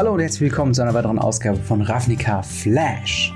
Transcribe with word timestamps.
Hallo 0.00 0.14
und 0.14 0.20
herzlich 0.20 0.40
willkommen 0.40 0.72
zu 0.72 0.80
einer 0.80 0.94
weiteren 0.94 1.18
Ausgabe 1.18 1.58
von 1.58 1.82
Ravnica 1.82 2.40
Flash. 2.40 3.34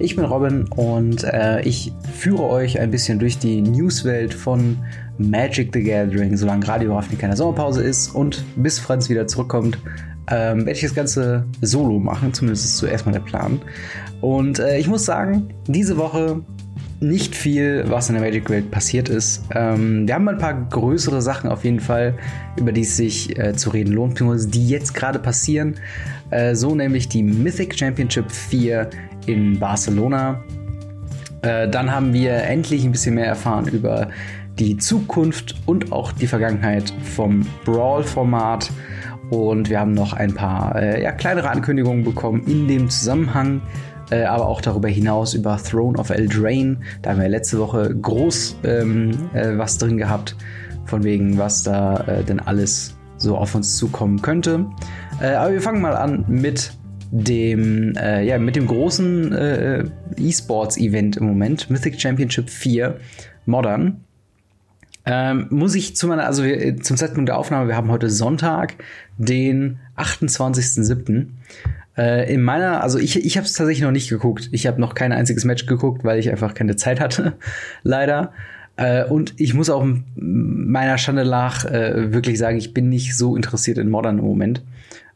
Ich 0.00 0.16
bin 0.16 0.24
Robin 0.24 0.64
und 0.74 1.22
äh, 1.22 1.60
ich 1.60 1.92
führe 2.18 2.42
euch 2.50 2.80
ein 2.80 2.90
bisschen 2.90 3.20
durch 3.20 3.38
die 3.38 3.62
Newswelt 3.62 4.34
von 4.34 4.76
Magic 5.18 5.70
the 5.72 5.80
Gathering, 5.80 6.36
solange 6.36 6.66
Radio 6.66 6.96
Ravnica 6.96 7.26
in 7.26 7.30
der 7.30 7.36
Sommerpause 7.36 7.84
ist 7.84 8.12
und 8.12 8.44
bis 8.56 8.80
Franz 8.80 9.08
wieder 9.08 9.28
zurückkommt, 9.28 9.78
ähm, 10.26 10.66
werde 10.66 10.72
ich 10.72 10.80
das 10.80 10.96
Ganze 10.96 11.44
solo 11.60 12.00
machen, 12.00 12.34
zumindest 12.34 12.64
ist 12.64 12.78
zuerst 12.78 13.06
mal 13.06 13.12
der 13.12 13.20
Plan. 13.20 13.62
Und 14.20 14.58
äh, 14.58 14.78
ich 14.78 14.88
muss 14.88 15.04
sagen, 15.04 15.54
diese 15.68 15.96
Woche 15.96 16.42
nicht 17.00 17.34
viel, 17.34 17.84
was 17.88 18.08
in 18.08 18.14
der 18.14 18.22
Magic-Welt 18.22 18.70
passiert 18.70 19.08
ist. 19.08 19.42
Ähm, 19.54 20.06
wir 20.06 20.14
haben 20.14 20.28
ein 20.28 20.38
paar 20.38 20.54
größere 20.54 21.22
Sachen 21.22 21.50
auf 21.50 21.64
jeden 21.64 21.80
Fall, 21.80 22.14
über 22.56 22.72
die 22.72 22.82
es 22.82 22.96
sich 22.96 23.38
äh, 23.38 23.54
zu 23.54 23.70
reden 23.70 23.92
lohnt, 23.92 24.20
die 24.20 24.68
jetzt 24.68 24.94
gerade 24.94 25.18
passieren. 25.18 25.76
Äh, 26.30 26.54
so 26.54 26.74
nämlich 26.74 27.08
die 27.08 27.22
Mythic 27.22 27.78
Championship 27.78 28.30
4 28.30 28.90
in 29.26 29.58
Barcelona. 29.58 30.42
Äh, 31.42 31.68
dann 31.68 31.90
haben 31.90 32.12
wir 32.12 32.34
endlich 32.34 32.84
ein 32.84 32.92
bisschen 32.92 33.14
mehr 33.14 33.26
erfahren 33.26 33.66
über 33.68 34.10
die 34.58 34.76
Zukunft 34.76 35.54
und 35.64 35.92
auch 35.92 36.12
die 36.12 36.26
Vergangenheit 36.26 36.92
vom 37.02 37.46
Brawl-Format. 37.64 38.70
Und 39.30 39.70
wir 39.70 39.80
haben 39.80 39.94
noch 39.94 40.12
ein 40.12 40.34
paar 40.34 40.76
äh, 40.76 41.02
ja, 41.02 41.12
kleinere 41.12 41.48
Ankündigungen 41.48 42.04
bekommen 42.04 42.42
in 42.46 42.68
dem 42.68 42.90
Zusammenhang 42.90 43.62
äh, 44.10 44.24
aber 44.24 44.46
auch 44.46 44.60
darüber 44.60 44.88
hinaus 44.88 45.34
über 45.34 45.56
Throne 45.56 45.98
of 45.98 46.10
Eldraine. 46.10 46.78
Da 47.02 47.10
haben 47.10 47.20
wir 47.20 47.28
letzte 47.28 47.58
Woche 47.58 47.94
groß 47.94 48.56
ähm, 48.64 49.30
äh, 49.34 49.56
was 49.56 49.78
drin 49.78 49.96
gehabt, 49.96 50.36
von 50.84 51.04
wegen, 51.04 51.38
was 51.38 51.62
da 51.62 52.00
äh, 52.06 52.24
denn 52.24 52.40
alles 52.40 52.96
so 53.16 53.36
auf 53.36 53.54
uns 53.54 53.76
zukommen 53.76 54.22
könnte. 54.22 54.66
Äh, 55.20 55.34
aber 55.34 55.52
wir 55.52 55.62
fangen 55.62 55.80
mal 55.80 55.96
an 55.96 56.24
mit 56.28 56.72
dem, 57.12 57.96
äh, 57.96 58.24
ja, 58.24 58.38
mit 58.38 58.56
dem 58.56 58.66
großen 58.66 59.90
E-Sports-Event 60.16 61.16
im 61.16 61.26
Moment, 61.26 61.68
Mythic 61.70 62.00
Championship 62.00 62.48
4 62.48 62.96
Modern. 63.46 64.04
Ähm, 65.06 65.46
muss 65.50 65.74
ich 65.74 65.96
zu 65.96 66.06
meiner, 66.06 66.26
also 66.26 66.44
wir, 66.44 66.80
zum 66.82 66.96
Zeitpunkt 66.96 67.28
der 67.28 67.38
Aufnahme, 67.38 67.68
wir 67.68 67.76
haben 67.76 67.90
heute 67.90 68.10
Sonntag, 68.10 68.76
den 69.16 69.78
28.07. 69.96 71.26
Äh, 71.96 72.32
in 72.32 72.42
meiner, 72.42 72.82
also 72.82 72.98
ich, 72.98 73.24
ich 73.24 73.36
habe 73.36 73.46
es 73.46 73.52
tatsächlich 73.52 73.82
noch 73.82 73.90
nicht 73.90 74.08
geguckt. 74.08 74.48
Ich 74.52 74.66
habe 74.66 74.80
noch 74.80 74.94
kein 74.94 75.12
einziges 75.12 75.44
Match 75.44 75.66
geguckt, 75.66 76.04
weil 76.04 76.18
ich 76.18 76.30
einfach 76.30 76.54
keine 76.54 76.76
Zeit 76.76 77.00
hatte, 77.00 77.34
leider. 77.82 78.32
Äh, 78.76 79.04
und 79.04 79.34
ich 79.36 79.54
muss 79.54 79.70
auch 79.70 79.86
meiner 80.14 80.98
Schande 80.98 81.24
nach 81.24 81.64
äh, 81.64 82.12
wirklich 82.12 82.38
sagen, 82.38 82.56
ich 82.56 82.72
bin 82.72 82.88
nicht 82.88 83.16
so 83.16 83.36
interessiert 83.36 83.78
in 83.78 83.90
Modern 83.90 84.18
im 84.18 84.24
Moment. 84.24 84.62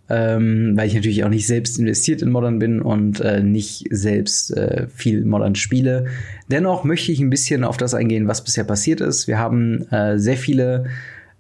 Ähm, 0.07 0.73
weil 0.77 0.87
ich 0.87 0.95
natürlich 0.95 1.25
auch 1.25 1.31
nicht 1.31 1.47
selbst 1.47 1.79
investiert 1.79 2.21
in 2.21 2.31
Modern 2.31 2.59
bin 2.59 2.83
und 2.83 3.21
äh, 3.21 3.43
nicht 3.43 3.87
selbst 3.91 4.55
äh, 4.55 4.87
viel 4.95 5.25
Modern 5.25 5.55
spiele. 5.55 6.09
Dennoch 6.51 6.85
möchte 6.85 7.11
ich 7.11 7.21
ein 7.21 7.31
bisschen 7.31 7.65
auf 7.65 7.79
das 7.79 7.95
eingehen, 7.95 8.29
was 8.29 8.45
bisher 8.45 8.65
passiert 8.65 9.01
ist. 9.01 9.29
Wir 9.29 9.39
haben 9.39 9.91
äh, 9.91 10.19
sehr 10.19 10.37
viele 10.37 10.85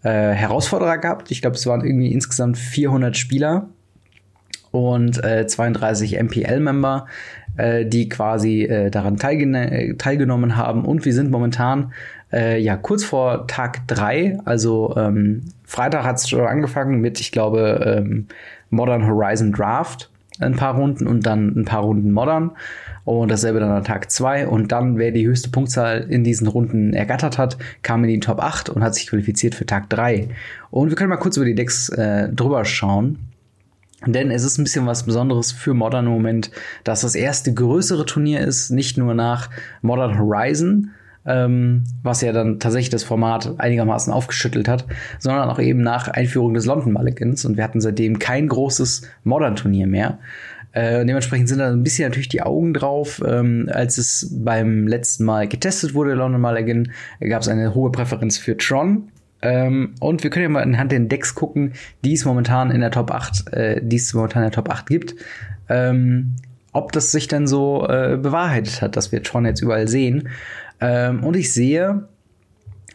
äh, 0.03 0.09
Herausforderer 0.09 0.97
gehabt. 0.97 1.31
Ich 1.31 1.43
glaube, 1.43 1.57
es 1.57 1.67
waren 1.67 1.85
irgendwie 1.85 2.11
insgesamt 2.11 2.57
400 2.57 3.19
Spieler 3.19 3.69
und 4.75 5.23
äh, 5.23 5.47
32 5.47 6.21
MPL-Member, 6.21 7.07
äh, 7.57 7.87
die 7.87 8.09
quasi 8.09 8.65
äh, 8.65 8.91
daran 8.91 9.19
teilgen 9.19 9.97
teilgenommen 9.99 10.57
haben. 10.57 10.85
Und 10.85 11.05
wir 11.05 11.15
sind 11.15 11.31
momentan 11.31 11.93
äh, 12.33 12.61
ja 12.61 12.77
kurz 12.77 13.05
vor 13.05 13.47
Tag 13.47 13.87
drei. 13.87 14.37
Also 14.45 14.93
ähm, 14.97 15.43
Freitag 15.63 16.03
hat 16.03 16.17
es 16.17 16.29
schon 16.29 16.41
angefangen 16.41 17.01
mit, 17.01 17.21
ich 17.21 17.31
glaube, 17.31 18.01
ähm, 18.05 18.27
Modern 18.71 19.07
Horizon 19.07 19.53
Draft. 19.53 20.11
Ein 20.41 20.57
paar 20.57 20.75
Runden 20.75 21.07
und 21.07 21.25
dann 21.25 21.55
ein 21.57 21.65
paar 21.65 21.83
Runden 21.83 22.11
Modern. 22.11 22.51
Und 23.05 23.31
dasselbe 23.31 23.61
dann 23.61 23.71
an 23.71 23.85
Tag 23.85 24.11
zwei 24.11 24.49
Und 24.49 24.73
dann, 24.73 24.99
wer 24.99 25.13
die 25.13 25.25
höchste 25.25 25.51
Punktzahl 25.51 26.05
in 26.09 26.25
diesen 26.25 26.49
Runden 26.49 26.95
ergattert 26.95 27.39
hat, 27.39 27.59
kam 27.83 28.03
in 28.03 28.11
die 28.11 28.19
Top 28.19 28.43
8 28.43 28.71
und 28.71 28.83
hat 28.83 28.97
sich 28.97 29.07
qualifiziert 29.07 29.55
für 29.55 29.67
Tag 29.67 29.89
drei 29.89 30.31
Und 30.73 30.89
wir 30.89 30.97
können 30.97 31.11
mal 31.11 31.17
kurz 31.19 31.37
über 31.37 31.47
die 31.47 31.55
Decks 31.55 31.91
äh, 31.91 32.29
drüber 32.31 32.65
schauen. 32.65 33.21
Denn 34.07 34.31
es 34.31 34.45
ist 34.45 34.59
ein 34.59 34.65
bisschen 34.65 34.87
was 34.87 35.05
Besonderes 35.05 35.53
für 35.53 35.75
Modern 35.75 36.07
im 36.07 36.13
Moment, 36.13 36.51
dass 36.85 37.03
das 37.03 37.15
erste 37.15 37.53
größere 37.53 38.07
Turnier 38.07 38.41
ist, 38.41 38.71
nicht 38.71 38.99
nur 38.99 39.15
nach 39.15 39.51
Modern 39.83 40.19
Horizon, 40.19 40.91
ähm, 41.27 41.85
was 42.03 42.21
ja 42.21 42.33
dann 42.33 42.61
tatsächlich 42.61 42.91
das 42.91 43.05
Format 43.05 43.55
einigermaßen 43.59 44.13
aufgeschüttelt 44.13 44.69
hat, 44.69 44.85
sondern 45.19 45.49
auch 45.49 45.59
eben 45.59 45.83
nach 45.83 46.09
Einführung 46.09 46.55
des 46.55 46.67
London 46.67 46.93
Mulligans. 46.93 47.45
Und 47.45 47.57
wir 47.57 47.65
hatten 47.65 47.81
seitdem 47.81 48.19
kein 48.19 48.49
großes 48.49 49.03
Modern-Turnier 49.25 49.87
mehr. 49.87 50.19
Äh, 50.73 51.07
dementsprechend 51.07 51.49
sind 51.49 51.61
da 51.61 51.71
ein 51.71 51.85
bisschen 51.85 52.09
natürlich 52.09 52.29
die 52.29 52.43
Augen 52.43 52.75
drauf. 52.75 53.23
Ähm, 53.27 53.71
als 53.73 53.97
es 53.97 54.29
beim 54.33 54.89
letzten 54.89 55.25
Mal 55.25 55.47
getestet 55.47 55.95
wurde, 55.95 56.15
London 56.15 56.41
Mulligan, 56.41 56.91
gab 57.21 57.43
es 57.43 57.49
eine 57.49 57.75
hohe 57.75 57.93
Präferenz 57.93 58.39
für 58.39 58.57
Tron, 58.57 59.09
ähm, 59.45 59.95
und 60.01 60.23
wir 60.23 60.31
können 60.31 60.45
ja 60.45 60.49
mal 60.49 60.63
anhand 60.63 60.91
den 60.91 61.11
Decks 61.11 61.35
gucken, 61.35 61.75
die 62.03 62.15
es 62.15 62.25
momentan 62.25 62.71
in 62.71 62.81
der 62.81 62.91
Top 62.91 63.11
8, 63.11 63.53
äh, 63.53 63.81
die 63.83 63.97
es 63.97 64.15
momentan 64.15 64.43
in 64.43 64.51
der 64.51 64.55
Top 64.55 64.71
8 64.71 64.87
gibt. 64.87 65.15
Ähm, 65.69 66.37
ob 66.73 66.93
das 66.93 67.13
sich 67.13 67.29
denn 67.29 67.47
so 67.47 67.87
äh, 67.87 68.17
bewahrheitet 68.17 68.81
hat, 68.81 68.97
dass 68.97 69.13
wir 69.13 69.23
Tron 69.23 69.45
jetzt 69.45 69.61
überall 69.61 69.87
sehen. 69.87 70.31
Ähm, 70.81 71.23
und 71.23 71.37
ich 71.37 71.53
sehe, 71.53 72.09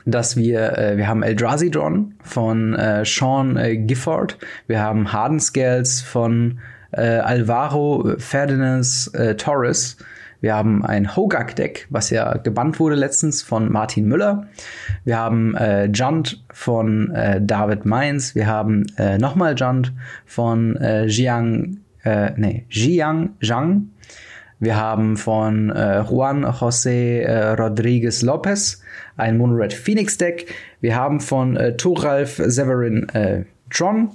dass 0.05 0.37
wir, 0.37 0.75
äh, 0.75 0.97
wir 0.97 1.07
haben 1.07 1.21
Eldrazi 1.21 1.67
John 1.67 2.15
von 2.23 2.73
äh, 2.73 3.05
Sean 3.05 3.55
äh, 3.55 3.77
Gifford, 3.77 4.39
wir 4.65 4.81
haben 4.81 5.13
Harden 5.13 5.39
Scales 5.39 6.01
von 6.01 6.59
äh, 6.91 7.01
Alvaro 7.01 8.15
Ferdinand 8.17 9.11
äh, 9.13 9.35
Torres, 9.35 9.97
wir 10.41 10.55
haben 10.55 10.85
ein 10.85 11.15
Hogak-Deck, 11.15 11.87
was 11.89 12.09
ja 12.09 12.37
gebannt 12.37 12.79
wurde 12.79 12.95
letztens 12.95 13.41
von 13.41 13.71
Martin 13.71 14.07
Müller. 14.07 14.47
Wir 15.03 15.17
haben 15.17 15.55
äh, 15.55 15.85
Junt 15.87 16.43
von 16.51 17.11
äh, 17.11 17.41
David 17.41 17.85
Mainz. 17.85 18.35
Wir 18.35 18.47
haben 18.47 18.85
äh, 18.97 19.17
nochmal 19.17 19.55
Junt 19.57 19.93
von 20.25 20.77
äh, 20.77 21.05
Jiang, 21.05 21.79
äh, 22.03 22.31
nee, 22.37 22.65
Jiang 22.69 23.31
Zhang. 23.41 23.89
Wir 24.61 24.75
haben 24.75 25.15
von 25.15 25.69
äh, 25.69 26.01
Juan 26.01 26.45
José 26.45 27.21
äh, 27.21 27.53
Rodriguez 27.53 28.21
Lopez 28.21 28.81
ein 29.15 29.37
Monored 29.37 29.73
Phoenix 29.73 30.17
Deck. 30.17 30.53
Wir 30.81 30.95
haben 30.95 31.19
von 31.19 31.55
äh, 31.55 31.77
Thoralf 31.77 32.41
Severin 32.45 33.07
äh, 33.09 33.43
Tron 33.69 34.11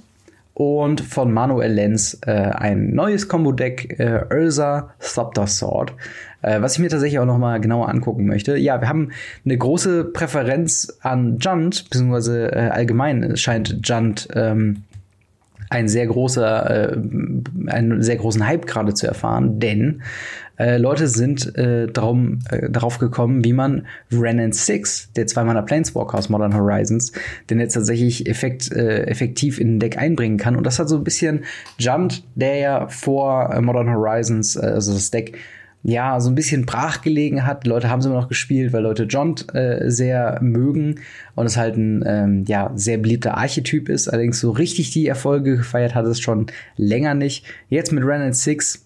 und 0.55 1.01
von 1.01 1.33
Manuel 1.33 1.73
Lenz 1.73 2.17
äh, 2.25 2.31
ein 2.31 2.95
neues 2.95 3.27
Combo-Deck, 3.27 3.99
äh, 3.99 4.21
Ursa 4.33 4.89
Thopter 4.99 5.47
Sword, 5.47 5.93
äh, 6.41 6.61
was 6.61 6.73
ich 6.73 6.79
mir 6.79 6.87
tatsächlich 6.89 7.19
auch 7.19 7.25
noch 7.25 7.37
mal 7.37 7.59
genauer 7.59 7.89
angucken 7.89 8.25
möchte. 8.25 8.57
Ja, 8.57 8.79
wir 8.79 8.87
haben 8.87 9.11
eine 9.43 9.57
große 9.57 10.05
Präferenz 10.05 10.97
an 11.01 11.39
Junt, 11.39 11.89
beziehungsweise 11.89 12.53
äh, 12.53 12.69
allgemein 12.69 13.35
scheint 13.35 13.81
Junt 13.83 14.29
ähm, 14.33 14.83
ein 15.69 15.89
sehr 15.89 16.07
großer, 16.07 16.93
äh, 16.93 16.97
einen 17.67 18.01
sehr 18.01 18.15
großen 18.15 18.47
Hype 18.47 18.65
gerade 18.65 18.93
zu 18.93 19.07
erfahren, 19.07 19.59
denn 19.59 20.03
äh, 20.57 20.77
Leute 20.77 21.07
sind 21.07 21.55
äh, 21.57 21.87
darum, 21.87 22.39
äh, 22.49 22.69
darauf 22.69 22.97
gekommen, 22.97 23.43
wie 23.43 23.53
man 23.53 23.87
Renan 24.11 24.51
6, 24.51 25.13
der 25.13 25.27
zweimal 25.27 25.61
Planeswalker 25.63 26.17
aus 26.17 26.29
Modern 26.29 26.55
Horizons, 26.55 27.11
den 27.49 27.59
jetzt 27.59 27.73
tatsächlich 27.73 28.27
effekt, 28.27 28.71
äh, 28.71 29.05
effektiv 29.05 29.59
in 29.59 29.67
den 29.67 29.79
Deck 29.79 29.97
einbringen 29.97 30.37
kann. 30.37 30.55
Und 30.55 30.65
das 30.65 30.79
hat 30.79 30.89
so 30.89 30.97
ein 30.97 31.03
bisschen 31.03 31.43
Junt, 31.77 32.23
der 32.35 32.57
ja 32.57 32.87
vor 32.87 33.53
äh, 33.53 33.61
Modern 33.61 33.89
Horizons, 33.89 34.55
äh, 34.55 34.65
also 34.65 34.93
das 34.93 35.11
Deck, 35.11 35.37
ja, 35.87 36.19
so 36.19 36.31
ein 36.31 36.35
bisschen 36.35 36.65
brach 36.65 37.03
gelegen 37.03 37.45
hat. 37.45 37.63
Die 37.63 37.69
Leute 37.69 37.89
haben 37.89 37.99
es 37.99 38.07
immer 38.07 38.15
noch 38.15 38.27
gespielt, 38.27 38.73
weil 38.73 38.81
Leute 38.81 39.03
John 39.03 39.35
äh, 39.53 39.87
sehr 39.91 40.39
mögen 40.41 40.95
und 41.35 41.45
es 41.45 41.57
halt 41.57 41.77
ein 41.77 42.03
ähm, 42.07 42.43
ja, 42.47 42.71
sehr 42.75 42.97
beliebter 42.97 43.37
Archetyp 43.37 43.87
ist. 43.89 44.07
Allerdings 44.07 44.39
so 44.39 44.49
richtig 44.49 44.89
die 44.89 45.05
Erfolge 45.05 45.57
gefeiert 45.57 45.93
hat 45.93 46.07
es 46.07 46.19
schon 46.19 46.47
länger 46.75 47.13
nicht. 47.13 47.45
Jetzt 47.69 47.91
mit 47.91 48.03
Renan 48.03 48.33
6 48.33 48.84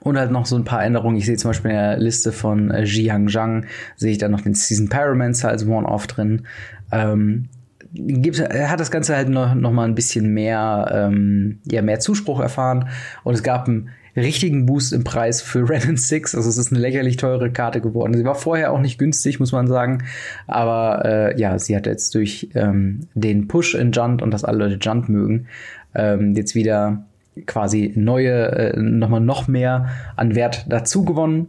und 0.00 0.18
halt 0.18 0.30
noch 0.30 0.46
so 0.46 0.56
ein 0.56 0.64
paar 0.64 0.84
Änderungen. 0.84 1.16
Ich 1.16 1.26
sehe 1.26 1.36
zum 1.36 1.50
Beispiel 1.50 1.70
in 1.70 1.76
der 1.76 1.96
Liste 1.98 2.32
von 2.32 2.70
äh, 2.70 2.84
Jiang 2.84 3.28
Zhang, 3.28 3.66
sehe 3.96 4.12
ich 4.12 4.18
da 4.18 4.28
noch 4.28 4.40
den 4.40 4.54
Season 4.54 4.88
Pyromancer 4.88 5.48
als 5.48 5.66
One-Off 5.66 6.06
drin. 6.06 6.46
Ähm, 6.92 7.48
gibt, 7.92 8.38
er 8.38 8.70
hat 8.70 8.80
das 8.80 8.90
Ganze 8.90 9.16
halt 9.16 9.28
noch, 9.28 9.54
noch 9.54 9.72
mal 9.72 9.84
ein 9.84 9.94
bisschen 9.94 10.32
mehr, 10.32 10.90
ähm, 10.92 11.60
ja, 11.64 11.82
mehr 11.82 12.00
Zuspruch 12.00 12.40
erfahren. 12.40 12.88
Und 13.24 13.34
es 13.34 13.42
gab 13.42 13.66
einen 13.68 13.90
richtigen 14.16 14.66
Boost 14.66 14.92
im 14.92 15.04
Preis 15.04 15.42
für 15.42 15.68
Renan 15.68 15.96
6. 15.96 16.34
Also 16.34 16.48
es 16.48 16.56
ist 16.56 16.72
eine 16.72 16.80
lächerlich 16.80 17.16
teure 17.16 17.50
Karte 17.50 17.80
geworden. 17.80 18.14
Sie 18.14 18.24
war 18.24 18.34
vorher 18.34 18.72
auch 18.72 18.80
nicht 18.80 18.98
günstig, 18.98 19.40
muss 19.40 19.52
man 19.52 19.66
sagen. 19.66 20.04
Aber 20.46 21.04
äh, 21.04 21.40
ja, 21.40 21.58
sie 21.58 21.76
hat 21.76 21.86
jetzt 21.86 22.14
durch 22.14 22.50
ähm, 22.54 23.08
den 23.14 23.48
Push 23.48 23.74
in 23.74 23.92
Junt 23.92 24.22
und 24.22 24.30
dass 24.30 24.44
alle 24.44 24.58
Leute 24.58 24.78
Junt 24.80 25.08
mögen, 25.08 25.46
ähm, 25.94 26.34
jetzt 26.34 26.54
wieder 26.54 27.04
quasi 27.46 27.92
neue, 27.96 28.32
äh, 28.32 28.80
nochmal 28.80 29.20
noch 29.20 29.48
mehr 29.48 29.88
an 30.16 30.34
Wert 30.34 30.66
dazu 30.68 31.04
gewonnen. 31.04 31.48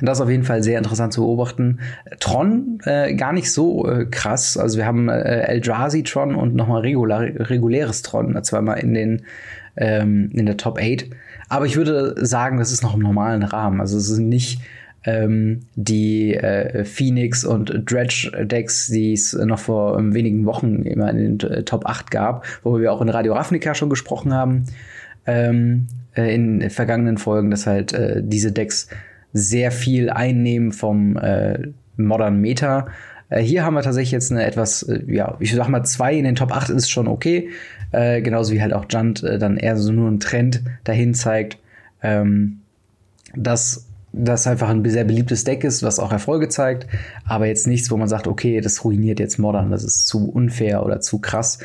Das 0.00 0.18
ist 0.18 0.22
auf 0.22 0.30
jeden 0.30 0.44
Fall 0.44 0.62
sehr 0.62 0.78
interessant 0.78 1.12
zu 1.12 1.22
beobachten. 1.22 1.80
Tron 2.18 2.78
äh, 2.84 3.14
gar 3.14 3.32
nicht 3.32 3.52
so 3.52 3.88
äh, 3.88 4.06
krass. 4.06 4.56
Also 4.56 4.78
wir 4.78 4.86
haben 4.86 5.08
äh, 5.08 5.42
Eldrazi 5.42 6.02
Tron 6.02 6.34
und 6.34 6.54
nochmal 6.54 6.80
reguläres 6.80 8.02
Tron, 8.02 8.42
zweimal 8.42 8.78
in 8.78 8.94
den 8.94 9.22
ähm, 9.76 10.30
in 10.32 10.46
der 10.46 10.56
Top 10.56 10.78
8. 10.80 11.06
Aber 11.48 11.66
ich 11.66 11.76
würde 11.76 12.14
sagen, 12.24 12.58
das 12.58 12.72
ist 12.72 12.82
noch 12.82 12.94
im 12.94 13.00
normalen 13.00 13.42
Rahmen. 13.42 13.80
Also 13.80 13.98
es 13.98 14.06
sind 14.06 14.28
nicht 14.28 14.60
ähm, 15.04 15.60
die 15.74 16.34
äh, 16.34 16.84
Phoenix 16.84 17.44
und 17.44 17.90
Dredge 17.90 18.30
Decks, 18.46 18.88
die 18.88 19.12
es 19.12 19.32
noch 19.32 19.58
vor 19.58 19.98
ähm, 19.98 20.14
wenigen 20.14 20.44
Wochen 20.46 20.82
immer 20.82 21.10
in 21.10 21.38
den 21.38 21.50
äh, 21.50 21.62
Top 21.64 21.86
8 21.86 22.10
gab, 22.10 22.44
wo 22.62 22.78
wir 22.78 22.92
auch 22.92 23.00
in 23.00 23.08
Radio 23.08 23.34
Ravnica 23.34 23.74
schon 23.74 23.90
gesprochen 23.90 24.32
haben 24.32 24.66
ähm, 25.26 25.86
äh, 26.16 26.34
in 26.34 26.68
vergangenen 26.70 27.18
Folgen, 27.18 27.50
dass 27.50 27.66
halt 27.66 27.92
äh, 27.92 28.22
diese 28.22 28.52
Decks 28.52 28.88
sehr 29.32 29.70
viel 29.72 30.10
einnehmen 30.10 30.72
vom 30.72 31.16
äh, 31.16 31.58
Modern 31.96 32.40
Meta. 32.40 32.88
Äh, 33.28 33.40
hier 33.42 33.64
haben 33.64 33.74
wir 33.74 33.82
tatsächlich 33.82 34.12
jetzt 34.12 34.30
eine 34.30 34.44
etwas, 34.44 34.86
ja, 35.06 35.36
ich 35.40 35.54
sag 35.54 35.68
mal, 35.68 35.84
zwei 35.84 36.14
in 36.14 36.24
den 36.24 36.34
Top 36.34 36.52
8 36.52 36.70
ist 36.70 36.90
schon 36.90 37.08
okay. 37.08 37.50
Äh, 37.92 38.22
genauso 38.22 38.52
wie 38.52 38.62
halt 38.62 38.72
auch 38.72 38.86
Junt 38.88 39.22
äh, 39.22 39.38
dann 39.38 39.56
eher 39.56 39.76
so 39.76 39.92
nur 39.92 40.08
einen 40.08 40.20
Trend 40.20 40.62
dahin 40.84 41.14
zeigt, 41.14 41.58
ähm, 42.02 42.60
dass 43.34 43.86
das 44.12 44.46
einfach 44.46 44.68
ein 44.68 44.84
sehr 44.84 45.04
beliebtes 45.04 45.44
Deck 45.44 45.64
ist, 45.64 45.82
was 45.82 45.98
auch 45.98 46.12
Erfolge 46.12 46.48
zeigt, 46.48 46.86
aber 47.26 47.46
jetzt 47.46 47.66
nichts, 47.66 47.90
wo 47.90 47.96
man 47.96 48.08
sagt, 48.08 48.28
okay, 48.28 48.60
das 48.60 48.84
ruiniert 48.84 49.20
jetzt 49.20 49.38
Modern, 49.38 49.70
das 49.70 49.84
ist 49.84 50.06
zu 50.06 50.30
unfair 50.30 50.84
oder 50.84 51.00
zu 51.00 51.18
krass. 51.18 51.58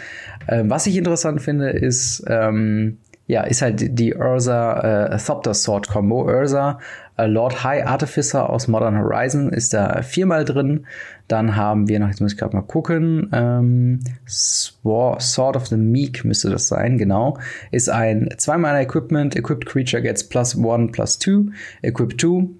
Ähm, 0.47 0.69
was 0.69 0.87
ich 0.87 0.95
interessant 0.95 1.41
finde, 1.41 1.69
ist, 1.69 2.23
ähm, 2.27 2.99
ja, 3.27 3.43
ist 3.43 3.61
halt 3.61 3.99
die 3.99 4.15
Ursa 4.15 5.07
äh, 5.07 5.17
Thopter 5.17 5.53
Sword 5.53 5.89
Combo. 5.89 6.23
Ursa 6.23 6.79
Lord 7.25 7.63
High 7.63 7.85
Artificer 7.85 8.49
aus 8.49 8.67
Modern 8.67 8.97
Horizon 8.97 9.49
ist 9.51 9.73
da 9.73 10.01
viermal 10.03 10.45
drin. 10.45 10.85
Dann 11.27 11.55
haben 11.55 11.87
wir 11.89 11.99
noch, 11.99 12.07
jetzt 12.07 12.21
muss 12.21 12.33
ich 12.33 12.37
gerade 12.37 12.55
mal 12.55 12.61
gucken, 12.61 13.29
ähm, 13.33 13.99
Sword 14.27 15.55
of 15.55 15.67
the 15.67 15.77
Meek 15.77 16.23
müsste 16.25 16.49
das 16.49 16.67
sein, 16.67 16.97
genau. 16.97 17.37
Ist 17.71 17.89
ein 17.89 18.29
zweimal 18.37 18.79
Equipment. 18.81 19.35
Equipped 19.35 19.65
Creature 19.65 20.01
gets 20.01 20.23
plus 20.23 20.55
one 20.55 20.89
plus 20.89 21.17
two. 21.17 21.47
Equipped 21.81 22.19
two 22.19 22.55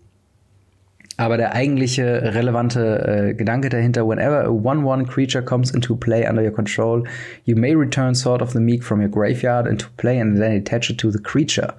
aber 1.18 1.38
der 1.38 1.54
eigentliche 1.54 2.36
relevante 2.36 3.30
äh, 3.30 3.34
Gedanke 3.34 3.70
dahinter, 3.70 4.08
whenever 4.08 4.46
a 4.46 4.50
1-1 4.50 5.08
creature 5.08 5.44
comes 5.44 5.72
into 5.72 5.96
play 5.96 6.28
under 6.30 6.44
your 6.44 6.52
control, 6.52 7.04
you 7.44 7.56
may 7.56 7.74
return 7.74 8.14
Sword 8.14 8.44
of 8.44 8.52
the 8.52 8.60
Meek 8.60 8.84
from 8.84 9.02
your 9.02 9.10
graveyard 9.10 9.66
into 9.66 9.88
play 9.98 10.22
and 10.22 10.38
then 10.38 10.56
attach 10.56 10.92
it 10.92 11.00
to 11.00 11.10
the 11.10 11.20
creature. 11.20 11.74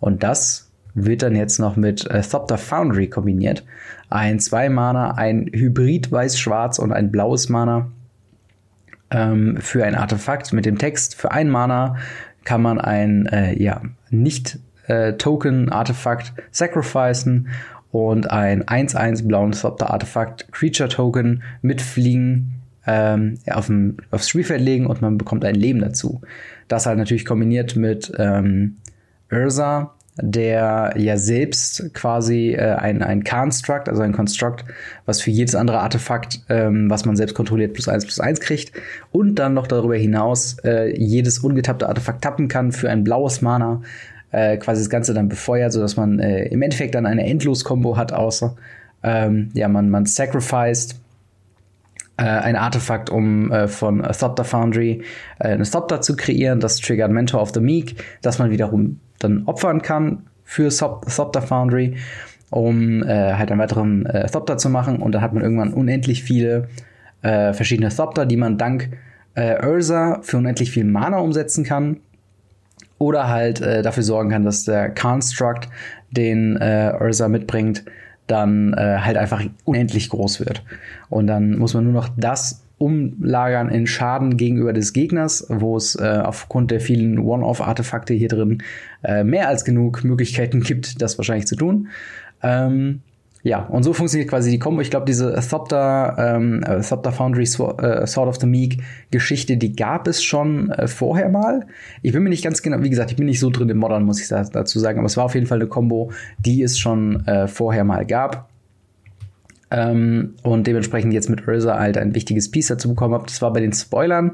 Und 0.00 0.24
das 0.24 0.71
wird 0.94 1.22
dann 1.22 1.34
jetzt 1.34 1.58
noch 1.58 1.76
mit 1.76 2.08
äh, 2.10 2.22
Thopter 2.22 2.58
Foundry 2.58 3.08
kombiniert. 3.08 3.64
Ein 4.10 4.38
2-Mana, 4.38 5.12
ein 5.12 5.50
Hybrid 5.52 6.12
weiß-schwarz 6.12 6.78
und 6.78 6.92
ein 6.92 7.10
blaues 7.10 7.48
Mana 7.48 7.90
ähm, 9.10 9.56
für 9.58 9.84
ein 9.84 9.94
Artefakt 9.94 10.52
mit 10.52 10.66
dem 10.66 10.78
Text. 10.78 11.14
Für 11.14 11.32
ein 11.32 11.48
Mana 11.48 11.96
kann 12.44 12.62
man 12.62 12.80
ein 12.80 13.26
äh, 13.26 13.60
ja, 13.62 13.80
nicht 14.10 14.58
äh, 14.86 15.14
sacrificen 16.50 17.48
und 17.90 18.30
ein 18.30 18.64
1-1 18.64 19.26
blauen 19.26 19.52
Thopter-Artefakt 19.52 20.50
Creature 20.52 20.88
Token 20.88 21.42
mit 21.60 21.80
Fliegen 21.80 22.54
ähm, 22.86 23.38
auf 23.50 23.66
dem, 23.66 23.98
aufs 24.10 24.28
Spielfeld 24.28 24.60
legen 24.60 24.86
und 24.86 25.02
man 25.02 25.18
bekommt 25.18 25.44
ein 25.44 25.54
Leben 25.54 25.80
dazu. 25.80 26.20
Das 26.68 26.86
halt 26.86 26.98
natürlich 26.98 27.24
kombiniert 27.24 27.76
mit 27.76 28.12
ähm, 28.18 28.78
Ursa, 29.30 29.94
der 30.16 30.94
ja 30.96 31.16
selbst 31.16 31.94
quasi 31.94 32.52
äh, 32.52 32.74
ein, 32.74 33.02
ein 33.02 33.24
Construct, 33.24 33.88
also 33.88 34.02
ein 34.02 34.12
Construct, 34.12 34.64
was 35.06 35.22
für 35.22 35.30
jedes 35.30 35.54
andere 35.54 35.80
Artefakt, 35.80 36.40
ähm, 36.50 36.90
was 36.90 37.06
man 37.06 37.16
selbst 37.16 37.34
kontrolliert, 37.34 37.72
plus 37.72 37.88
eins 37.88 38.04
plus 38.04 38.20
eins 38.20 38.40
kriegt. 38.40 38.72
Und 39.10 39.36
dann 39.36 39.54
noch 39.54 39.66
darüber 39.66 39.96
hinaus 39.96 40.58
äh, 40.64 40.94
jedes 40.98 41.38
ungetappte 41.38 41.88
Artefakt 41.88 42.22
tappen 42.22 42.48
kann 42.48 42.72
für 42.72 42.90
ein 42.90 43.04
blaues 43.04 43.40
Mana, 43.40 43.82
äh, 44.32 44.58
quasi 44.58 44.82
das 44.82 44.90
Ganze 44.90 45.14
dann 45.14 45.28
befeuert, 45.28 45.72
sodass 45.72 45.96
man 45.96 46.18
äh, 46.18 46.44
im 46.44 46.60
Endeffekt 46.60 46.94
dann 46.94 47.06
eine 47.06 47.24
Endlos-Kombo 47.24 47.96
hat, 47.96 48.12
außer 48.12 48.54
ähm, 49.02 49.50
ja, 49.54 49.68
man, 49.68 49.88
man 49.88 50.04
sacrificed 50.04 50.96
äh, 52.18 52.24
ein 52.24 52.56
Artefakt, 52.56 53.08
um 53.08 53.50
äh, 53.50 53.66
von 53.66 54.02
Thopter 54.02 54.44
Foundry 54.44 55.02
äh, 55.38 55.48
eine 55.48 55.64
Thopter 55.64 56.02
zu 56.02 56.16
kreieren. 56.16 56.60
Das 56.60 56.76
triggert 56.76 57.10
Mentor 57.10 57.40
of 57.40 57.52
the 57.54 57.60
Meek, 57.60 57.96
das 58.20 58.38
man 58.38 58.50
wiederum 58.50 59.00
dann 59.22 59.44
opfern 59.46 59.82
kann 59.82 60.26
für 60.44 60.68
Thopter 60.70 61.42
Foundry, 61.42 61.96
um 62.50 63.02
äh, 63.02 63.34
halt 63.34 63.50
einen 63.50 63.60
weiteren 63.60 64.06
äh, 64.06 64.28
Thopter 64.28 64.58
zu 64.58 64.68
machen. 64.68 64.98
Und 64.98 65.12
dann 65.12 65.22
hat 65.22 65.32
man 65.32 65.42
irgendwann 65.42 65.72
unendlich 65.72 66.22
viele 66.22 66.68
äh, 67.22 67.52
verschiedene 67.52 67.88
Thopter, 67.88 68.26
die 68.26 68.36
man 68.36 68.58
dank 68.58 68.90
äh, 69.34 69.64
Ursa 69.66 70.20
für 70.22 70.38
unendlich 70.38 70.70
viel 70.70 70.84
Mana 70.84 71.18
umsetzen 71.18 71.64
kann 71.64 71.98
oder 72.98 73.28
halt 73.28 73.60
äh, 73.60 73.82
dafür 73.82 74.02
sorgen 74.02 74.30
kann, 74.30 74.44
dass 74.44 74.64
der 74.64 74.94
Construct, 74.94 75.68
den 76.10 76.56
äh, 76.58 76.92
Ursa 77.00 77.28
mitbringt, 77.28 77.84
dann 78.26 78.74
äh, 78.74 78.98
halt 78.98 79.16
einfach 79.16 79.42
unendlich 79.64 80.08
groß 80.08 80.40
wird. 80.40 80.62
Und 81.08 81.26
dann 81.26 81.58
muss 81.58 81.74
man 81.74 81.84
nur 81.84 81.92
noch 81.92 82.08
das 82.16 82.61
umlagern 82.82 83.68
in 83.68 83.86
Schaden 83.86 84.36
gegenüber 84.36 84.72
des 84.72 84.92
Gegners, 84.92 85.46
wo 85.48 85.76
es 85.76 85.94
äh, 85.94 86.20
aufgrund 86.24 86.70
der 86.70 86.80
vielen 86.80 87.18
One-Off-Artefakte 87.18 88.14
hier 88.14 88.28
drin 88.28 88.62
äh, 89.04 89.24
mehr 89.24 89.48
als 89.48 89.64
genug 89.64 90.04
Möglichkeiten 90.04 90.60
gibt, 90.60 91.00
das 91.00 91.18
wahrscheinlich 91.18 91.46
zu 91.46 91.56
tun. 91.56 91.88
Ähm, 92.42 93.00
ja, 93.44 93.58
und 93.58 93.82
so 93.82 93.92
funktioniert 93.92 94.30
quasi 94.30 94.50
die 94.52 94.60
Combo. 94.60 94.80
Ich 94.82 94.90
glaube, 94.90 95.06
diese 95.06 95.34
Thopter, 95.48 96.16
ähm, 96.16 96.62
äh, 96.62 96.80
Thopter 96.80 97.10
Foundry 97.10 97.42
äh, 97.42 98.06
Sword 98.06 98.28
of 98.28 98.36
the 98.36 98.46
Meek 98.46 98.82
Geschichte, 99.10 99.56
die 99.56 99.74
gab 99.74 100.06
es 100.06 100.22
schon 100.22 100.70
äh, 100.70 100.86
vorher 100.86 101.28
mal. 101.28 101.66
Ich 102.02 102.12
bin 102.12 102.22
mir 102.22 102.28
nicht 102.28 102.44
ganz 102.44 102.62
genau, 102.62 102.82
wie 102.82 102.90
gesagt, 102.90 103.10
ich 103.10 103.16
bin 103.16 103.26
nicht 103.26 103.40
so 103.40 103.50
drin 103.50 103.68
im 103.68 103.78
Modern, 103.78 104.04
muss 104.04 104.20
ich 104.20 104.28
dazu 104.28 104.78
sagen, 104.78 104.98
aber 104.98 105.06
es 105.06 105.16
war 105.16 105.24
auf 105.24 105.34
jeden 105.34 105.46
Fall 105.46 105.58
eine 105.58 105.66
Combo, 105.66 106.12
die 106.38 106.62
es 106.62 106.78
schon 106.78 107.26
äh, 107.26 107.48
vorher 107.48 107.82
mal 107.82 108.06
gab. 108.06 108.51
Ähm, 109.72 110.34
und 110.42 110.66
dementsprechend 110.66 111.14
jetzt 111.14 111.30
mit 111.30 111.48
Ursa 111.48 111.78
halt 111.78 111.96
ein 111.96 112.14
wichtiges 112.14 112.50
Piece 112.50 112.68
dazu 112.68 112.90
bekommen 112.90 113.14
habe. 113.14 113.24
Das 113.26 113.40
war 113.40 113.52
bei 113.52 113.60
den 113.60 113.72
Spoilern 113.72 114.32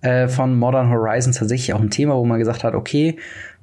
äh, 0.00 0.26
von 0.26 0.58
Modern 0.58 0.90
Horizons 0.90 1.38
tatsächlich 1.38 1.72
auch 1.72 1.80
ein 1.80 1.90
Thema, 1.90 2.16
wo 2.16 2.24
man 2.24 2.40
gesagt 2.40 2.64
hat, 2.64 2.74
okay, 2.74 3.16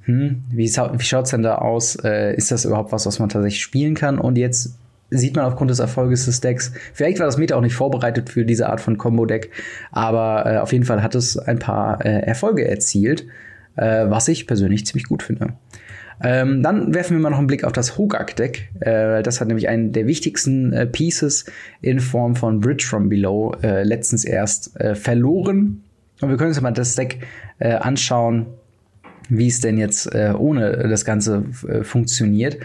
hm, 0.05 0.43
wie, 0.49 0.67
wie 0.67 1.03
schaut 1.03 1.25
es 1.25 1.31
denn 1.31 1.43
da 1.43 1.55
aus? 1.55 1.97
Äh, 1.97 2.35
ist 2.35 2.51
das 2.51 2.63
überhaupt 2.63 2.93
was, 2.93 3.05
was 3.05 3.19
man 3.19 3.27
tatsächlich 3.27 3.61
spielen 3.61 3.95
kann? 3.95 4.17
Und 4.17 4.37
jetzt 4.37 4.75
sieht 5.09 5.35
man 5.35 5.45
aufgrund 5.45 5.71
des 5.71 5.79
Erfolges 5.79 6.25
des 6.25 6.39
Decks, 6.39 6.71
vielleicht 6.93 7.19
war 7.19 7.25
das 7.25 7.37
Meta 7.37 7.55
auch 7.55 7.61
nicht 7.61 7.75
vorbereitet 7.75 8.29
für 8.29 8.45
diese 8.45 8.69
Art 8.69 8.79
von 8.79 8.97
Combo-Deck, 8.97 9.49
aber 9.91 10.45
äh, 10.45 10.57
auf 10.59 10.71
jeden 10.71 10.85
Fall 10.85 11.01
hat 11.01 11.15
es 11.15 11.37
ein 11.37 11.59
paar 11.59 12.05
äh, 12.05 12.21
Erfolge 12.21 12.67
erzielt, 12.67 13.25
äh, 13.75 14.05
was 14.07 14.27
ich 14.27 14.47
persönlich 14.47 14.85
ziemlich 14.85 15.07
gut 15.07 15.23
finde. 15.23 15.53
Ähm, 16.21 16.63
dann 16.63 16.93
werfen 16.93 17.17
wir 17.17 17.21
mal 17.21 17.29
noch 17.29 17.37
einen 17.37 17.47
Blick 17.47 17.63
auf 17.63 17.71
das 17.71 17.97
Hogak-Deck. 17.97 18.69
Äh, 18.81 19.23
das 19.23 19.39
hat 19.39 19.47
nämlich 19.47 19.69
einen 19.69 19.91
der 19.91 20.05
wichtigsten 20.07 20.73
äh, 20.73 20.85
Pieces 20.85 21.45
in 21.81 21.99
Form 21.99 22.35
von 22.35 22.59
Bridge 22.59 22.85
from 22.87 23.09
Below 23.09 23.55
äh, 23.63 23.83
letztens 23.83 24.25
erst 24.25 24.79
äh, 24.79 24.95
verloren. 24.95 25.83
Und 26.21 26.29
wir 26.29 26.37
können 26.37 26.49
uns 26.49 26.61
mal 26.61 26.71
das 26.71 26.95
Deck 26.95 27.19
äh, 27.59 27.73
anschauen, 27.73 28.47
wie 29.29 29.47
es 29.47 29.61
denn 29.61 29.77
jetzt 29.77 30.13
äh, 30.13 30.33
ohne 30.37 30.89
das 30.89 31.05
Ganze 31.05 31.45
funktioniert. 31.83 32.57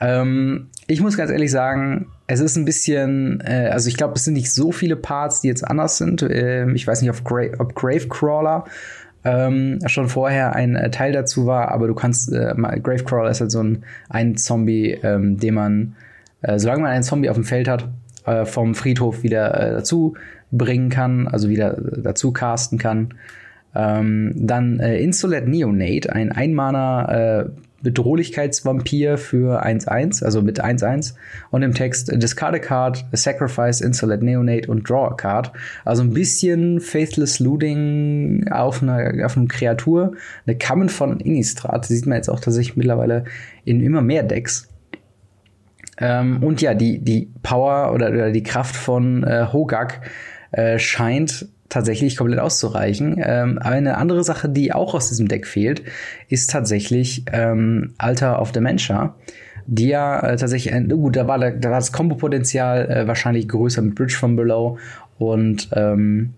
Ähm, 0.00 0.68
ich 0.86 1.00
muss 1.00 1.16
ganz 1.16 1.30
ehrlich 1.30 1.50
sagen, 1.50 2.06
es 2.26 2.40
ist 2.40 2.56
ein 2.56 2.64
bisschen, 2.64 3.40
äh, 3.44 3.70
also 3.72 3.88
ich 3.88 3.96
glaube, 3.96 4.14
es 4.14 4.24
sind 4.24 4.34
nicht 4.34 4.52
so 4.52 4.72
viele 4.72 4.96
Parts, 4.96 5.40
die 5.40 5.48
jetzt 5.48 5.66
anders 5.66 5.98
sind. 5.98 6.22
Äh, 6.22 6.70
ich 6.72 6.86
weiß 6.86 7.02
nicht, 7.02 7.10
ob, 7.10 7.24
Gra 7.24 7.46
ob 7.58 7.74
Gravecrawler 7.74 8.64
ähm, 9.24 9.80
schon 9.86 10.08
vorher 10.08 10.54
ein 10.54 10.76
äh, 10.76 10.90
Teil 10.90 11.12
dazu 11.12 11.46
war, 11.46 11.70
aber 11.72 11.88
du 11.88 11.94
kannst, 11.94 12.32
äh, 12.32 12.54
Gravecrawler 12.56 13.30
ist 13.30 13.40
halt 13.40 13.50
so 13.50 13.62
ein, 13.62 13.84
ein 14.08 14.36
Zombie, 14.36 14.92
ähm, 15.02 15.38
den 15.38 15.54
man, 15.54 15.96
äh, 16.42 16.58
solange 16.58 16.82
man 16.82 16.90
einen 16.92 17.02
Zombie 17.02 17.28
auf 17.28 17.36
dem 17.36 17.44
Feld 17.44 17.68
hat, 17.68 17.88
äh, 18.26 18.44
vom 18.44 18.74
Friedhof 18.74 19.22
wieder 19.22 19.54
äh, 19.54 19.72
dazu 19.72 20.14
bringen 20.50 20.88
kann, 20.88 21.28
also 21.28 21.48
wieder 21.48 21.76
dazu 21.80 22.32
casten 22.32 22.78
kann. 22.78 23.14
Ähm, 23.74 24.32
dann 24.34 24.80
äh, 24.80 24.98
Insolate 25.00 25.48
Neonate, 25.48 26.12
ein 26.12 26.32
Einmaner 26.32 27.50
Bedrohlichkeitsvampir 27.82 29.18
für 29.18 29.64
1-1, 29.64 30.24
also 30.24 30.42
mit 30.42 30.62
1-1. 30.62 31.14
Und 31.50 31.62
im 31.62 31.74
Text 31.74 32.10
Discard 32.12 32.54
a 32.54 32.58
card, 32.58 33.04
Sacrifice, 33.12 33.80
Insolate 33.80 34.24
Neonate 34.24 34.68
und 34.68 34.88
Draw 34.88 35.08
a 35.08 35.14
card. 35.14 35.52
Also 35.84 36.02
ein 36.02 36.12
bisschen 36.12 36.80
Faithless 36.80 37.38
Looting 37.38 38.48
auf 38.50 38.82
einer, 38.82 39.24
auf 39.24 39.36
einer 39.36 39.46
Kreatur. 39.46 40.12
Eine 40.46 40.58
Kammen 40.58 40.88
von 40.88 41.20
Innistrad. 41.20 41.86
sieht 41.86 42.06
man 42.06 42.16
jetzt 42.16 42.28
auch 42.28 42.40
tatsächlich 42.40 42.76
mittlerweile 42.76 43.24
in 43.64 43.80
immer 43.80 44.02
mehr 44.02 44.22
Decks. 44.24 44.68
Ähm, 46.00 46.42
und 46.42 46.60
ja, 46.60 46.74
die, 46.74 46.98
die 47.00 47.30
Power 47.42 47.92
oder, 47.92 48.08
oder 48.10 48.30
die 48.30 48.42
Kraft 48.42 48.76
von 48.76 49.24
äh, 49.24 49.46
Hogak 49.52 50.00
äh, 50.52 50.78
scheint 50.78 51.48
tatsächlich 51.68 52.16
komplett 52.16 52.40
auszureichen. 52.40 53.16
Ähm, 53.22 53.58
eine 53.58 53.98
andere 53.98 54.24
Sache, 54.24 54.48
die 54.48 54.72
auch 54.72 54.94
aus 54.94 55.08
diesem 55.08 55.28
Deck 55.28 55.46
fehlt, 55.46 55.82
ist 56.28 56.50
tatsächlich 56.50 57.24
ähm, 57.32 57.94
Alter 57.98 58.40
of 58.40 58.52
Dementia. 58.52 59.14
Die 59.66 59.88
ja 59.88 60.20
äh, 60.20 60.36
tatsächlich, 60.36 60.72
äh, 60.72 60.82
gut, 60.82 61.16
da 61.16 61.26
war, 61.26 61.38
da 61.38 61.70
war 61.70 61.78
das 61.78 61.92
Kombo-Potenzial 61.92 62.90
äh, 62.90 63.06
wahrscheinlich 63.06 63.48
größer 63.48 63.82
mit 63.82 63.94
Bridge 63.94 64.14
from 64.14 64.34
Below 64.34 64.78
und 65.18 65.68
ähm, 65.74 66.34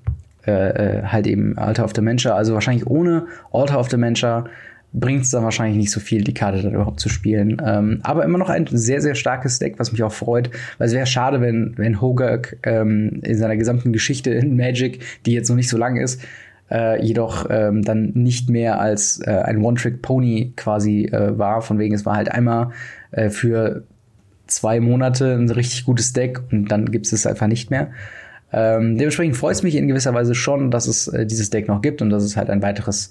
äh, 0.47 0.99
äh 0.99 1.03
halt 1.05 1.27
eben 1.27 1.57
Alter 1.57 1.85
of 1.85 1.93
Dementia. 1.93 2.35
Also 2.35 2.55
wahrscheinlich 2.55 2.87
ohne 2.87 3.27
Alter 3.53 3.79
of 3.79 3.89
Dementia 3.89 4.47
bringt 4.92 5.23
es 5.23 5.30
dann 5.30 5.44
wahrscheinlich 5.44 5.76
nicht 5.76 5.90
so 5.90 6.00
viel, 6.00 6.25
die 6.25 6.35
Karte 6.35 6.62
dann 6.62 6.75
überhaupt 6.75 7.00
zu 7.00 7.09
spielen. 7.09 7.62
Ähm, 7.64 8.00
aber 8.02 8.25
immer 8.25 8.38
noch 8.38 8.49
ein 8.49 8.66
sehr, 8.66 9.00
sehr 9.00 9.14
starkes 9.14 9.59
Deck, 9.59 9.78
was 9.78 9.92
mich 9.92 10.02
auch 10.02 10.12
freut, 10.12 10.50
weil 10.78 10.88
es 10.88 10.94
wäre 10.94 11.06
schade, 11.06 11.40
wenn, 11.40 11.75
wenn 11.76 12.00
Hogak 12.00 12.56
ähm, 12.64 13.20
in 13.23 13.38
seiner 13.38 13.56
gesamten 13.56 13.92
Geschichte 13.92 14.30
in 14.30 14.56
Magic, 14.56 15.00
die 15.26 15.32
jetzt 15.32 15.49
noch 15.49 15.56
nicht 15.56 15.68
so 15.68 15.76
lang 15.76 15.97
ist, 15.97 16.23
äh, 16.70 17.04
jedoch 17.04 17.47
ähm, 17.50 17.82
dann 17.82 18.12
nicht 18.14 18.49
mehr 18.49 18.80
als 18.80 19.20
äh, 19.25 19.30
ein 19.30 19.62
One-Trick-Pony 19.62 20.54
quasi 20.56 21.04
äh, 21.04 21.38
war. 21.38 21.62
Von 21.62 21.78
wegen, 21.78 21.94
es 21.94 22.06
war 22.06 22.16
halt 22.16 22.30
einmal 22.30 22.70
äh, 23.12 23.30
für 23.30 23.85
zwei 24.47 24.80
Monate 24.80 25.35
ein 25.35 25.50
richtig 25.50 25.85
gutes 25.85 26.12
Deck 26.12 26.40
und 26.50 26.66
dann 26.66 26.90
gibt 26.90 27.12
es 27.12 27.26
einfach 27.26 27.47
nicht 27.47 27.70
mehr. 27.70 27.90
Ähm, 28.52 28.99
dementsprechend 28.99 29.37
freut 29.37 29.54
es 29.54 29.62
mich 29.62 29.76
in 29.76 29.87
gewisser 29.87 30.12
Weise 30.12 30.35
schon, 30.35 30.73
dass 30.73 30.88
es 30.88 31.06
äh, 31.09 31.25
dieses 31.25 31.50
Deck 31.50 31.68
noch 31.68 31.82
gibt 31.82 32.02
und 32.02 32.11
dass 32.11 32.25
es 32.25 32.37
halt 32.37 32.50
ein 32.50 32.62
weiteres 32.62 33.11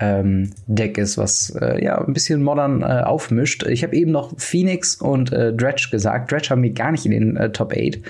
ähm, 0.00 0.50
Deck 0.66 0.98
ist, 0.98 1.18
was 1.18 1.50
äh, 1.60 1.84
ja 1.84 1.98
ein 1.98 2.14
bisschen 2.14 2.42
modern 2.42 2.82
äh, 2.82 3.02
aufmischt. 3.04 3.66
Ich 3.66 3.82
habe 3.82 3.94
eben 3.94 4.10
noch 4.10 4.32
Phoenix 4.38 4.96
und 4.96 5.32
äh, 5.32 5.52
Dredge 5.52 5.88
gesagt. 5.90 6.32
Dredge 6.32 6.48
haben 6.50 6.62
wir 6.62 6.72
gar 6.72 6.90
nicht 6.90 7.04
in 7.04 7.12
den 7.12 7.36
äh, 7.36 7.50
Top 7.52 7.72
8. 7.72 8.00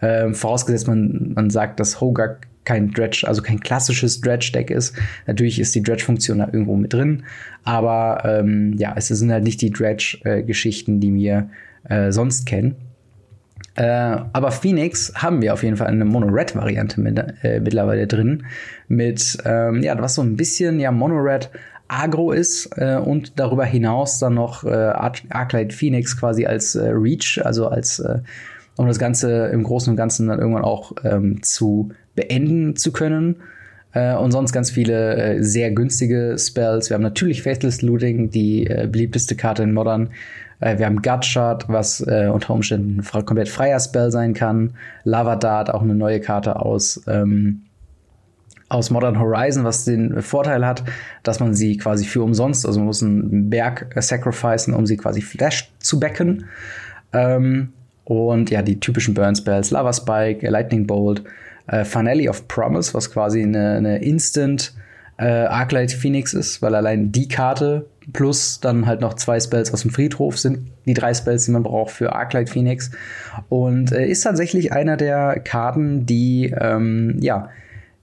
Ähm, 0.00 0.34
vorausgesetzt, 0.34 0.86
man, 0.86 1.32
man 1.34 1.50
sagt, 1.50 1.80
dass 1.80 2.00
Hogak 2.00 2.46
kein 2.64 2.92
Dredge, 2.92 3.24
also 3.26 3.42
kein 3.42 3.60
klassisches 3.60 4.20
Dredge-Deck 4.20 4.70
ist. 4.70 4.94
Natürlich 5.26 5.58
ist 5.60 5.74
die 5.74 5.82
Dredge-Funktion 5.82 6.38
da 6.38 6.46
irgendwo 6.46 6.76
mit 6.76 6.92
drin, 6.92 7.24
aber 7.64 8.22
ähm, 8.24 8.74
ja, 8.78 8.94
es 8.96 9.08
sind 9.08 9.32
halt 9.32 9.44
nicht 9.44 9.60
die 9.62 9.70
Dredge-Geschichten, 9.70 11.00
die 11.00 11.12
wir 11.14 11.50
äh, 11.88 12.12
sonst 12.12 12.46
kennen. 12.46 12.76
Äh, 13.74 13.84
aber 13.84 14.50
Phoenix 14.50 15.14
haben 15.14 15.40
wir 15.40 15.54
auf 15.54 15.62
jeden 15.62 15.76
Fall 15.76 15.86
eine 15.86 16.04
Mono-Red-Variante 16.04 17.00
mit, 17.00 17.18
äh, 17.42 17.60
mittlerweile 17.60 18.06
drin. 18.06 18.44
Mit, 18.92 19.38
ähm, 19.46 19.82
ja, 19.82 19.98
was 19.98 20.16
so 20.16 20.22
ein 20.22 20.36
bisschen 20.36 20.78
ja 20.78 20.92
Mono-Red 20.92 21.48
Agro 21.88 22.32
ist 22.32 22.68
äh, 22.76 22.96
und 22.96 23.38
darüber 23.38 23.64
hinaus 23.64 24.18
dann 24.18 24.34
noch 24.34 24.64
äh, 24.64 24.68
Arclight 24.70 25.72
Phoenix 25.72 26.18
quasi 26.18 26.44
als 26.44 26.74
äh, 26.74 26.90
Reach, 26.90 27.40
also 27.42 27.68
als 27.68 28.00
äh, 28.00 28.18
um 28.76 28.86
das 28.86 28.98
Ganze 28.98 29.46
im 29.46 29.62
Großen 29.62 29.90
und 29.90 29.96
Ganzen 29.96 30.28
dann 30.28 30.38
irgendwann 30.38 30.64
auch 30.64 30.92
ähm, 31.04 31.42
zu 31.42 31.88
beenden 32.14 32.76
zu 32.76 32.92
können. 32.92 33.36
Äh, 33.92 34.14
und 34.14 34.30
sonst 34.30 34.52
ganz 34.52 34.70
viele 34.70 35.16
äh, 35.16 35.42
sehr 35.42 35.70
günstige 35.70 36.36
Spells. 36.38 36.90
Wir 36.90 36.94
haben 36.96 37.02
natürlich 37.02 37.42
Faithless 37.42 37.80
Looting, 37.80 38.30
die 38.30 38.66
äh, 38.66 38.88
beliebteste 38.90 39.36
Karte 39.36 39.62
in 39.62 39.72
Modern. 39.72 40.10
Äh, 40.60 40.76
wir 40.76 40.84
haben 40.84 41.00
Gutshot, 41.00 41.64
was 41.68 42.00
äh, 42.06 42.28
unter 42.30 42.52
Umständen 42.52 43.00
ein 43.00 43.24
komplett 43.24 43.48
freier 43.48 43.80
Spell 43.80 44.10
sein 44.10 44.34
kann. 44.34 44.74
Lava 45.04 45.36
Dart, 45.36 45.72
auch 45.72 45.82
eine 45.82 45.94
neue 45.94 46.20
Karte 46.20 46.60
aus, 46.60 47.02
ähm, 47.06 47.62
aus 48.72 48.90
Modern 48.90 49.18
Horizon, 49.18 49.64
was 49.64 49.84
den 49.84 50.22
Vorteil 50.22 50.66
hat, 50.66 50.82
dass 51.22 51.40
man 51.40 51.54
sie 51.54 51.76
quasi 51.76 52.04
für 52.04 52.22
umsonst, 52.22 52.66
also 52.66 52.80
man 52.80 52.86
muss 52.86 53.02
einen 53.02 53.50
Berg 53.50 53.94
äh, 53.94 54.02
sacrificen, 54.02 54.74
um 54.74 54.86
sie 54.86 54.96
quasi 54.96 55.20
flash 55.20 55.70
zu 55.78 56.00
backen. 56.00 56.46
Ähm, 57.12 57.72
und 58.04 58.50
ja, 58.50 58.62
die 58.62 58.80
typischen 58.80 59.14
Burn 59.14 59.36
Spells, 59.36 59.70
Lava 59.70 59.92
Spike, 59.92 60.48
Lightning 60.48 60.86
Bolt, 60.86 61.22
äh, 61.66 61.84
Finale 61.84 62.28
of 62.28 62.48
Promise, 62.48 62.94
was 62.94 63.10
quasi 63.10 63.42
eine, 63.42 63.76
eine 63.76 64.02
Instant 64.02 64.74
äh, 65.18 65.26
Arclight 65.26 65.92
Phoenix 65.92 66.34
ist, 66.34 66.62
weil 66.62 66.74
allein 66.74 67.12
die 67.12 67.28
Karte 67.28 67.86
plus 68.12 68.58
dann 68.60 68.86
halt 68.86 69.00
noch 69.00 69.14
zwei 69.14 69.38
Spells 69.38 69.72
aus 69.72 69.82
dem 69.82 69.90
Friedhof 69.90 70.38
sind 70.38 70.70
die 70.86 70.94
drei 70.94 71.14
Spells, 71.14 71.44
die 71.44 71.52
man 71.52 71.62
braucht 71.62 71.92
für 71.92 72.12
Arclight 72.12 72.50
Phoenix. 72.50 72.90
Und 73.48 73.92
äh, 73.92 74.06
ist 74.06 74.22
tatsächlich 74.22 74.72
einer 74.72 74.96
der 74.96 75.38
Karten, 75.40 76.06
die, 76.06 76.52
ähm, 76.58 77.18
ja, 77.20 77.50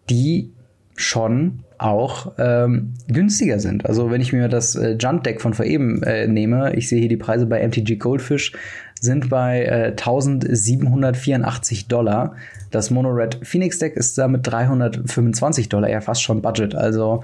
die 0.10 0.52
schon 1.00 1.60
auch 1.78 2.34
ähm, 2.38 2.94
günstiger 3.08 3.60
sind. 3.60 3.86
Also 3.86 4.12
wenn 4.12 4.20
ich 4.20 4.34
mir 4.34 4.50
das 4.50 4.76
äh, 4.76 4.98
Junt 5.00 5.26
Deck 5.26 5.40
von 5.40 5.54
vor 5.54 5.66
eben 5.66 6.04
äh, 6.04 6.28
nehme, 6.28 6.76
ich 6.76 6.90
sehe 6.90 7.00
hier 7.00 7.08
die 7.08 7.16
Preise 7.16 7.46
bei 7.46 7.66
MTG 7.66 7.96
Goldfish, 7.96 8.52
sind 9.00 9.30
bei 9.30 9.64
äh, 9.64 9.92
1784 9.92 11.88
Dollar. 11.88 12.36
Das 12.70 12.92
Mono 12.92 13.10
Red 13.12 13.40
Phoenix 13.44 13.80
Deck 13.80 13.96
ist 13.96 14.18
damit 14.18 14.46
325 14.46 15.70
Dollar, 15.70 15.90
ja 15.90 16.02
fast 16.02 16.22
schon 16.22 16.42
Budget. 16.42 16.76
Also 16.76 17.24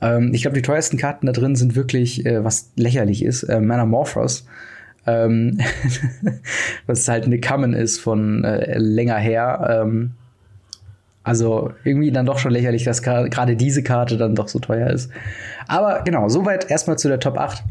ähm, 0.00 0.30
ich 0.32 0.42
glaube, 0.42 0.54
die 0.54 0.62
teuersten 0.62 0.96
Karten 0.96 1.26
da 1.26 1.32
drin 1.32 1.56
sind 1.56 1.74
wirklich, 1.74 2.24
äh, 2.24 2.44
was 2.44 2.70
lächerlich 2.76 3.24
ist, 3.24 3.42
äh, 3.42 3.60
Manamorphos. 3.60 4.46
Ähm, 5.04 5.58
was 6.86 7.08
halt 7.08 7.24
eine 7.24 7.40
Common 7.40 7.72
ist 7.72 7.98
von 7.98 8.44
äh, 8.44 8.78
länger 8.78 9.16
her. 9.16 9.82
Ähm, 9.82 10.12
also 11.26 11.72
irgendwie 11.82 12.12
dann 12.12 12.24
doch 12.24 12.38
schon 12.38 12.52
lächerlich, 12.52 12.84
dass 12.84 13.02
gerade 13.02 13.56
diese 13.56 13.82
Karte 13.82 14.16
dann 14.16 14.36
doch 14.36 14.46
so 14.46 14.60
teuer 14.60 14.90
ist. 14.90 15.10
Aber 15.66 16.02
genau, 16.04 16.28
soweit 16.28 16.70
erstmal 16.70 16.98
zu 16.98 17.08
der 17.08 17.18
Top 17.18 17.36
8. 17.36 17.64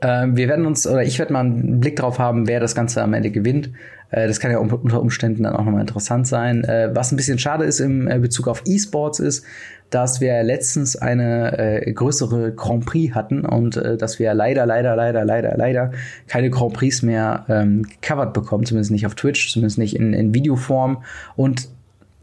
Ähm, 0.00 0.36
wir 0.36 0.46
werden 0.46 0.64
uns, 0.64 0.86
oder 0.86 1.02
ich 1.02 1.18
werde 1.18 1.32
mal 1.32 1.40
einen 1.40 1.80
Blick 1.80 1.96
drauf 1.96 2.20
haben, 2.20 2.46
wer 2.46 2.60
das 2.60 2.76
Ganze 2.76 3.02
am 3.02 3.14
Ende 3.14 3.32
gewinnt. 3.32 3.70
Äh, 4.10 4.28
das 4.28 4.38
kann 4.38 4.52
ja 4.52 4.58
unter 4.58 5.00
Umständen 5.00 5.42
dann 5.42 5.56
auch 5.56 5.64
nochmal 5.64 5.80
interessant 5.80 6.28
sein. 6.28 6.62
Äh, 6.62 6.90
was 6.94 7.10
ein 7.10 7.16
bisschen 7.16 7.40
schade 7.40 7.64
ist 7.64 7.80
im 7.80 8.06
äh, 8.06 8.20
Bezug 8.20 8.46
auf 8.46 8.62
E-Sports 8.64 9.18
ist, 9.18 9.44
dass 9.90 10.20
wir 10.20 10.40
letztens 10.44 10.96
eine 10.96 11.92
größere 11.94 12.52
Grand 12.52 12.86
Prix 12.86 13.14
hatten 13.14 13.46
und 13.46 13.76
dass 13.76 14.18
wir 14.18 14.34
leider, 14.34 14.66
leider, 14.66 14.96
leider, 14.96 15.24
leider, 15.24 15.56
leider 15.56 15.92
keine 16.26 16.50
Grand 16.50 16.72
Prix 16.72 17.02
mehr 17.02 17.44
ähm, 17.48 17.86
covered 18.02 18.32
bekommen, 18.32 18.66
zumindest 18.66 18.90
nicht 18.90 19.06
auf 19.06 19.14
Twitch, 19.14 19.52
zumindest 19.52 19.78
nicht 19.78 19.94
in, 19.94 20.12
in 20.12 20.34
Videoform. 20.34 21.04
Und 21.36 21.68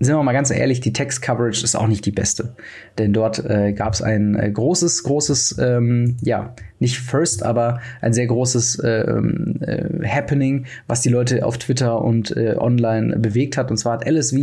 sind 0.03 0.15
wir 0.15 0.24
mal 0.24 0.33
ganz 0.33 0.51
ehrlich, 0.51 0.79
die 0.79 0.93
Text-Coverage 0.93 1.63
ist 1.63 1.75
auch 1.75 1.88
nicht 1.88 2.05
die 2.05 2.12
beste. 2.12 2.55
Denn 2.98 3.13
dort 3.13 3.43
äh, 3.45 3.74
gab 3.74 3.93
es 3.93 4.01
ein 4.01 4.36
äh, 4.36 4.50
großes, 4.51 5.03
großes, 5.03 5.57
ähm, 5.60 6.17
ja, 6.22 6.55
nicht 6.79 6.98
First, 6.98 7.43
aber 7.43 7.79
ein 8.01 8.13
sehr 8.13 8.27
großes 8.27 8.81
ähm, 8.83 9.60
äh, 9.62 10.07
Happening, 10.07 10.65
was 10.88 11.01
die 11.01 11.10
Leute 11.10 11.45
auf 11.45 11.57
Twitter 11.57 12.01
und 12.01 12.36
äh, 12.36 12.55
online 12.57 13.17
bewegt 13.19 13.57
hat. 13.57 13.72
Und 13.72 13.77
zwar 13.77 13.93
hat 13.93 14.10
LSV, 14.10 14.36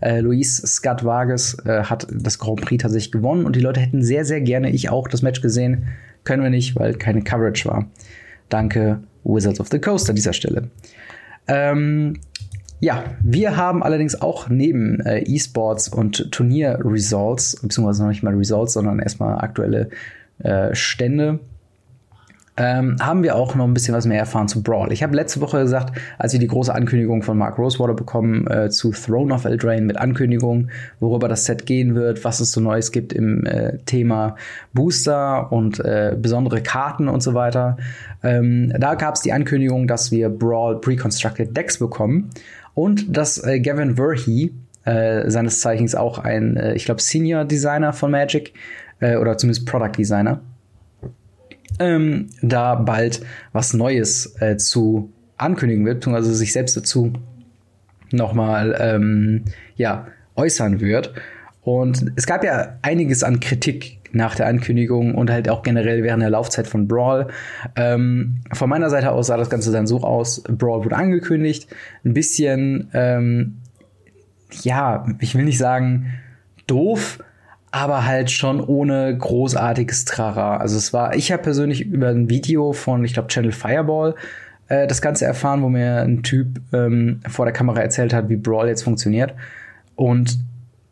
äh, 0.00 0.20
Luis 0.20 0.56
Scott 0.58 1.04
Vargas, 1.04 1.56
äh, 1.64 1.82
hat 1.84 2.06
das 2.10 2.38
Grand 2.38 2.60
Prix 2.60 2.82
tatsächlich 2.82 3.12
gewonnen 3.12 3.44
und 3.44 3.56
die 3.56 3.60
Leute 3.60 3.80
hätten 3.80 4.02
sehr, 4.02 4.24
sehr 4.24 4.40
gerne, 4.40 4.70
ich 4.70 4.90
auch, 4.90 5.08
das 5.08 5.22
Match 5.22 5.40
gesehen. 5.40 5.88
Können 6.24 6.42
wir 6.42 6.50
nicht, 6.50 6.76
weil 6.76 6.94
keine 6.94 7.22
Coverage 7.22 7.68
war. 7.68 7.88
Danke, 8.48 9.00
Wizards 9.24 9.60
of 9.60 9.68
the 9.70 9.78
Coast 9.78 10.08
an 10.08 10.16
dieser 10.16 10.32
Stelle. 10.32 10.70
Ähm, 11.46 12.14
ja, 12.80 13.04
wir 13.22 13.56
haben 13.56 13.82
allerdings 13.82 14.20
auch 14.20 14.48
neben 14.48 15.00
äh, 15.00 15.20
E-Sports 15.20 15.88
und 15.88 16.30
Turnier-Results, 16.30 17.58
beziehungsweise 17.62 18.02
noch 18.02 18.10
nicht 18.10 18.22
mal 18.22 18.34
Results, 18.34 18.74
sondern 18.74 19.00
erstmal 19.00 19.38
aktuelle 19.38 19.90
äh, 20.38 20.74
Stände, 20.74 21.40
ähm, 22.58 22.96
haben 23.00 23.22
wir 23.22 23.36
auch 23.36 23.54
noch 23.54 23.64
ein 23.64 23.72
bisschen 23.72 23.94
was 23.94 24.04
mehr 24.04 24.18
erfahren 24.18 24.48
zu 24.48 24.62
Brawl. 24.62 24.92
Ich 24.92 25.02
habe 25.02 25.14
letzte 25.14 25.40
Woche 25.40 25.60
gesagt, 25.60 25.96
als 26.18 26.32
wir 26.32 26.40
die 26.40 26.48
große 26.48 26.74
Ankündigung 26.74 27.22
von 27.22 27.38
Mark 27.38 27.56
Rosewater 27.56 27.94
bekommen 27.94 28.48
äh, 28.48 28.68
zu 28.68 28.90
Throne 28.90 29.32
of 29.32 29.44
Eldraine 29.44 29.86
mit 29.86 29.96
Ankündigung, 29.96 30.68
worüber 30.98 31.28
das 31.28 31.44
Set 31.44 31.66
gehen 31.66 31.94
wird, 31.94 32.24
was 32.24 32.40
es 32.40 32.50
so 32.50 32.60
Neues 32.60 32.90
gibt 32.90 33.12
im 33.12 33.46
äh, 33.46 33.78
Thema 33.86 34.34
Booster 34.72 35.52
und 35.52 35.78
äh, 35.80 36.16
besondere 36.20 36.60
Karten 36.60 37.08
und 37.08 37.22
so 37.22 37.34
weiter. 37.34 37.76
Ähm, 38.24 38.72
da 38.76 38.96
gab 38.96 39.14
es 39.14 39.20
die 39.20 39.32
Ankündigung, 39.32 39.86
dass 39.86 40.10
wir 40.10 40.28
Brawl 40.28 40.80
Pre-Constructed 40.80 41.56
Decks 41.56 41.78
bekommen 41.78 42.30
und 42.78 43.16
dass 43.16 43.42
äh, 43.44 43.58
Gavin 43.58 43.96
Verhey, 43.96 44.52
äh, 44.84 45.28
seines 45.28 45.60
Zeichens 45.60 45.96
auch 45.96 46.20
ein, 46.20 46.56
äh, 46.56 46.74
ich 46.74 46.84
glaube, 46.84 47.02
Senior 47.02 47.44
Designer 47.44 47.92
von 47.92 48.12
Magic, 48.12 48.52
äh, 49.00 49.16
oder 49.16 49.36
zumindest 49.36 49.66
Product 49.66 49.98
Designer, 49.98 50.42
ähm, 51.80 52.28
da 52.40 52.76
bald 52.76 53.20
was 53.52 53.74
Neues 53.74 54.32
äh, 54.40 54.58
zu 54.58 55.12
ankündigen 55.36 55.86
wird, 55.86 56.06
also 56.06 56.32
sich 56.32 56.52
selbst 56.52 56.76
dazu 56.76 57.12
nochmal 58.12 58.76
ähm, 58.78 59.46
ja, 59.74 60.06
äußern 60.36 60.80
wird. 60.80 61.12
Und 61.62 62.12
es 62.14 62.28
gab 62.28 62.44
ja 62.44 62.78
einiges 62.82 63.24
an 63.24 63.40
Kritik 63.40 63.97
nach 64.12 64.34
der 64.34 64.46
Ankündigung 64.46 65.14
und 65.14 65.30
halt 65.30 65.48
auch 65.48 65.62
generell 65.62 66.02
während 66.02 66.22
der 66.22 66.30
Laufzeit 66.30 66.66
von 66.66 66.88
Brawl. 66.88 67.28
Ähm, 67.76 68.40
von 68.52 68.68
meiner 68.68 68.90
Seite 68.90 69.12
aus 69.12 69.26
sah 69.26 69.36
das 69.36 69.50
Ganze 69.50 69.72
dann 69.72 69.86
so 69.86 70.02
aus, 70.02 70.42
Brawl 70.44 70.84
wurde 70.84 70.96
angekündigt, 70.96 71.68
ein 72.04 72.14
bisschen, 72.14 72.90
ähm, 72.94 73.58
ja, 74.62 75.06
ich 75.20 75.34
will 75.34 75.44
nicht 75.44 75.58
sagen 75.58 76.14
doof, 76.66 77.18
aber 77.70 78.06
halt 78.06 78.30
schon 78.30 78.60
ohne 78.60 79.16
großartiges 79.16 80.04
Trara. 80.04 80.56
Also 80.56 80.76
es 80.76 80.92
war, 80.92 81.14
ich 81.14 81.32
habe 81.32 81.42
persönlich 81.42 81.82
über 81.82 82.08
ein 82.08 82.30
Video 82.30 82.72
von, 82.72 83.04
ich 83.04 83.12
glaube, 83.12 83.28
Channel 83.28 83.52
Fireball 83.52 84.14
äh, 84.68 84.86
das 84.86 85.02
Ganze 85.02 85.26
erfahren, 85.26 85.62
wo 85.62 85.68
mir 85.68 86.02
ein 86.02 86.22
Typ 86.22 86.60
ähm, 86.72 87.20
vor 87.28 87.44
der 87.44 87.52
Kamera 87.52 87.80
erzählt 87.80 88.14
hat, 88.14 88.28
wie 88.28 88.36
Brawl 88.36 88.68
jetzt 88.68 88.84
funktioniert. 88.84 89.34
Und 89.96 90.38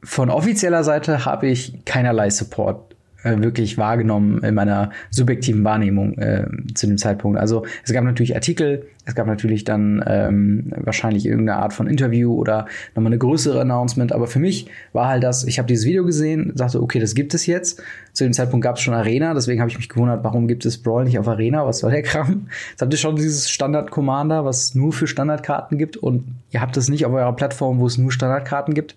von 0.03 0.31
offizieller 0.31 0.85
Seite 0.85 1.25
habe 1.25 1.47
ich 1.49 1.85
keinerlei 1.85 2.31
Support 2.31 2.86
äh, 3.27 3.43
wirklich 3.43 3.77
wahrgenommen 3.77 4.43
in 4.43 4.55
meiner 4.55 4.91
subjektiven 5.11 5.65
Wahrnehmung 5.65 6.17
äh, 6.19 6.47
zu 6.75 6.87
dem 6.87 6.97
Zeitpunkt. 6.97 7.39
Also 7.39 7.67
es 7.85 7.93
gab 7.93 8.05
natürlich 8.05 8.35
Artikel, 8.35 8.87
es 9.05 9.15
gab 9.15 9.27
natürlich 9.27 9.65
dann 9.65 10.03
ähm, 10.07 10.73
wahrscheinlich 10.77 11.27
irgendeine 11.27 11.59
Art 11.61 11.73
von 11.73 11.87
Interview 11.87 12.35
oder 12.35 12.67
nochmal 12.95 13.11
eine 13.13 13.19
größere 13.19 13.61
Announcement, 13.61 14.13
aber 14.13 14.27
für 14.27 14.39
mich 14.39 14.69
war 14.93 15.09
halt 15.09 15.25
das, 15.25 15.45
ich 15.45 15.59
habe 15.59 15.67
dieses 15.67 15.85
Video 15.85 16.05
gesehen, 16.05 16.53
sagte, 16.55 16.83
okay, 16.83 16.99
das 17.01 17.15
gibt 17.15 17.35
es 17.35 17.47
jetzt. 17.47 17.83
Zu 18.13 18.25
dem 18.25 18.33
Zeitpunkt 18.33 18.65
gab 18.65 18.77
es 18.77 18.83
schon 18.83 18.95
Arena, 18.95 19.35
deswegen 19.35 19.61
habe 19.61 19.71
ich 19.71 19.77
mich 19.77 19.89
gewundert, 19.89 20.23
warum 20.25 20.49
gibt 20.49 20.65
es 20.65 20.79
Brawl 20.79 21.05
nicht 21.05 21.19
auf 21.19 21.29
Arena, 21.29 21.67
was 21.67 21.81
soll 21.81 21.91
der 21.91 22.03
Kram? 22.03 22.47
Jetzt 22.71 22.83
habt 22.83 22.93
ihr 22.93 22.99
schon 22.99 23.17
dieses 23.17 23.51
Standard-Commander, 23.51 24.45
was 24.45 24.75
nur 24.75 24.93
für 24.93 25.07
Standardkarten 25.07 25.79
gibt 25.79 25.97
und 25.97 26.25
ihr 26.51 26.61
habt 26.61 26.77
es 26.77 26.89
nicht 26.89 27.07
auf 27.07 27.13
eurer 27.13 27.35
Plattform, 27.35 27.79
wo 27.79 27.87
es 27.87 27.99
nur 27.99 28.13
Standardkarten 28.13 28.75
gibt. 28.75 28.97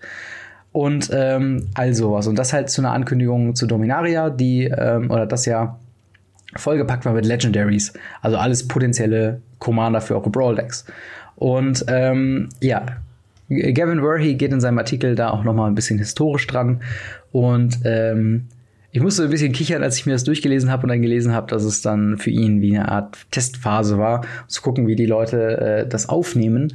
Und 0.72 1.10
ähm, 1.12 1.68
all 1.74 1.94
sowas. 1.94 2.28
Und 2.28 2.38
das 2.38 2.54
halt 2.54 2.70
zu 2.70 2.82
einer 2.82 2.94
Ankündigung 2.94 3.56
zu 3.56 3.66
Dominaria, 3.66 4.30
die, 4.30 4.66
ähm, 4.66 5.10
oder 5.10 5.26
das 5.26 5.46
ja 5.46 5.80
vollgepackt 6.56 7.06
war 7.06 7.14
mit 7.14 7.26
Legendaries. 7.26 7.94
Also 8.22 8.38
alles 8.38 8.68
potenzielle 8.68 9.42
Commander 9.60 10.02
für 10.02 10.16
eure 10.16 10.30
Brawl-Decks. 10.30 10.86
Und 11.36 11.86
ähm, 11.88 12.50
ja, 12.62 12.86
Gavin 13.50 14.02
Verhey 14.02 14.36
geht 14.36 14.52
in 14.52 14.62
seinem 14.62 14.78
Artikel 14.78 15.16
da 15.16 15.32
auch 15.32 15.44
noch 15.44 15.54
mal 15.54 15.68
ein 15.68 15.76
bisschen 15.76 15.98
historisch 15.98 16.46
dran. 16.48 16.82
Und 17.32 17.80
ähm, 17.84 18.46
ich 18.92 19.02
musste 19.02 19.24
ein 19.24 19.30
bisschen 19.30 19.54
kichern, 19.54 19.84
als 19.84 19.98
ich 19.98 20.06
mir 20.06 20.14
das 20.14 20.24
durchgelesen 20.24 20.72
habe 20.72 20.84
und 20.84 20.90
dann 20.90 21.02
gelesen 21.02 21.34
habe, 21.34 21.48
dass 21.48 21.64
es 21.64 21.82
dann 21.82 22.18
für 22.18 22.32
ihn 22.32 22.62
wie 22.62 22.76
eine 22.76 22.90
Art 22.90 23.18
Testphase 23.32 23.98
war, 23.98 24.26
zu 24.48 24.62
gucken, 24.62 24.88
wie 24.88 24.96
die 24.96 25.06
Leute 25.06 25.58
äh, 25.60 25.88
das 25.88 26.10
aufnehmen. 26.10 26.74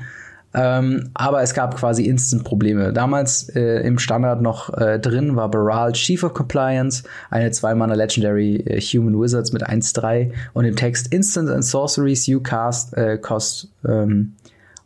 Ähm, 0.54 1.10
aber 1.14 1.42
es 1.42 1.52
gab 1.52 1.76
quasi 1.76 2.04
Instant-Probleme. 2.04 2.92
Damals 2.92 3.48
äh, 3.50 3.80
im 3.80 3.98
Standard 3.98 4.40
noch 4.40 4.72
äh, 4.72 5.00
drin 5.00 5.34
war 5.34 5.50
Baral 5.50 5.92
Chief 5.92 6.22
of 6.22 6.32
Compliance, 6.32 7.02
eine 7.30 7.50
zweimaler 7.50 7.96
Legendary 7.96 8.56
äh, 8.56 8.80
Human 8.80 9.20
Wizards 9.20 9.52
mit 9.52 9.68
1-3 9.68 10.30
und 10.52 10.64
im 10.64 10.76
Text 10.76 11.12
Instant 11.12 11.50
and 11.50 11.64
Sorceries 11.64 12.26
you 12.26 12.40
cast 12.40 12.96
äh, 12.96 13.18
cost 13.18 13.68
ähm, 13.86 14.34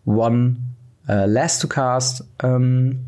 one 0.07 0.57
uh, 1.09 1.27
less 1.27 1.59
to 1.59 1.69
cast. 1.69 2.25
Ähm, 2.43 3.01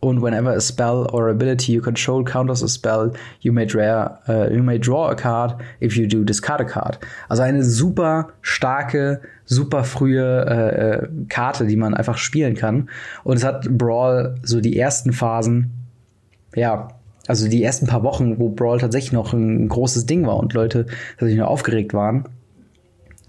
und 0.00 0.22
whenever 0.22 0.50
a 0.50 0.60
spell 0.60 1.06
or 1.12 1.28
ability 1.28 1.72
you 1.72 1.80
control 1.80 2.24
counters 2.24 2.62
a 2.62 2.68
spell, 2.68 3.12
you 3.40 3.52
may 3.52 3.66
draw, 3.66 4.08
uh, 4.28 4.48
you 4.50 4.62
may 4.62 4.78
draw 4.78 5.10
a 5.10 5.14
card. 5.14 5.54
If 5.80 5.96
you 5.96 6.06
do, 6.06 6.24
discard 6.24 6.60
a 6.60 6.64
card. 6.64 6.98
Also 7.28 7.42
eine 7.42 7.62
super 7.62 8.32
starke, 8.40 9.20
super 9.44 9.84
frühe 9.84 10.46
äh, 10.46 11.04
äh, 11.04 11.08
Karte, 11.28 11.66
die 11.66 11.76
man 11.76 11.94
einfach 11.94 12.16
spielen 12.16 12.54
kann. 12.54 12.88
Und 13.24 13.36
es 13.36 13.44
hat 13.44 13.68
Brawl 13.76 14.36
so 14.42 14.60
die 14.60 14.78
ersten 14.78 15.12
Phasen, 15.12 15.70
ja, 16.54 16.88
also 17.26 17.48
die 17.48 17.62
ersten 17.62 17.86
paar 17.86 18.02
Wochen, 18.02 18.38
wo 18.38 18.48
Brawl 18.48 18.80
tatsächlich 18.80 19.12
noch 19.12 19.32
ein 19.32 19.68
großes 19.68 20.06
Ding 20.06 20.26
war 20.26 20.38
und 20.38 20.54
Leute 20.54 20.86
tatsächlich 21.12 21.38
nur 21.38 21.48
aufgeregt 21.48 21.92
waren, 21.92 22.24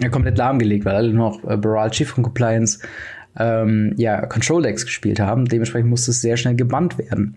komplett 0.10 0.38
lahmgelegt, 0.38 0.86
weil 0.86 0.96
alle 0.96 1.14
noch 1.14 1.44
äh, 1.44 1.58
Brawl 1.58 1.92
Chief 1.92 2.14
Compliance 2.16 2.80
ähm, 3.38 3.94
ja, 3.98 4.26
Control 4.26 4.64
Decks 4.64 4.86
gespielt 4.86 5.20
haben. 5.20 5.46
Dementsprechend 5.46 5.90
musste 5.90 6.12
es 6.12 6.22
sehr 6.22 6.38
schnell 6.38 6.56
gebannt 6.56 6.98
werden. 6.98 7.36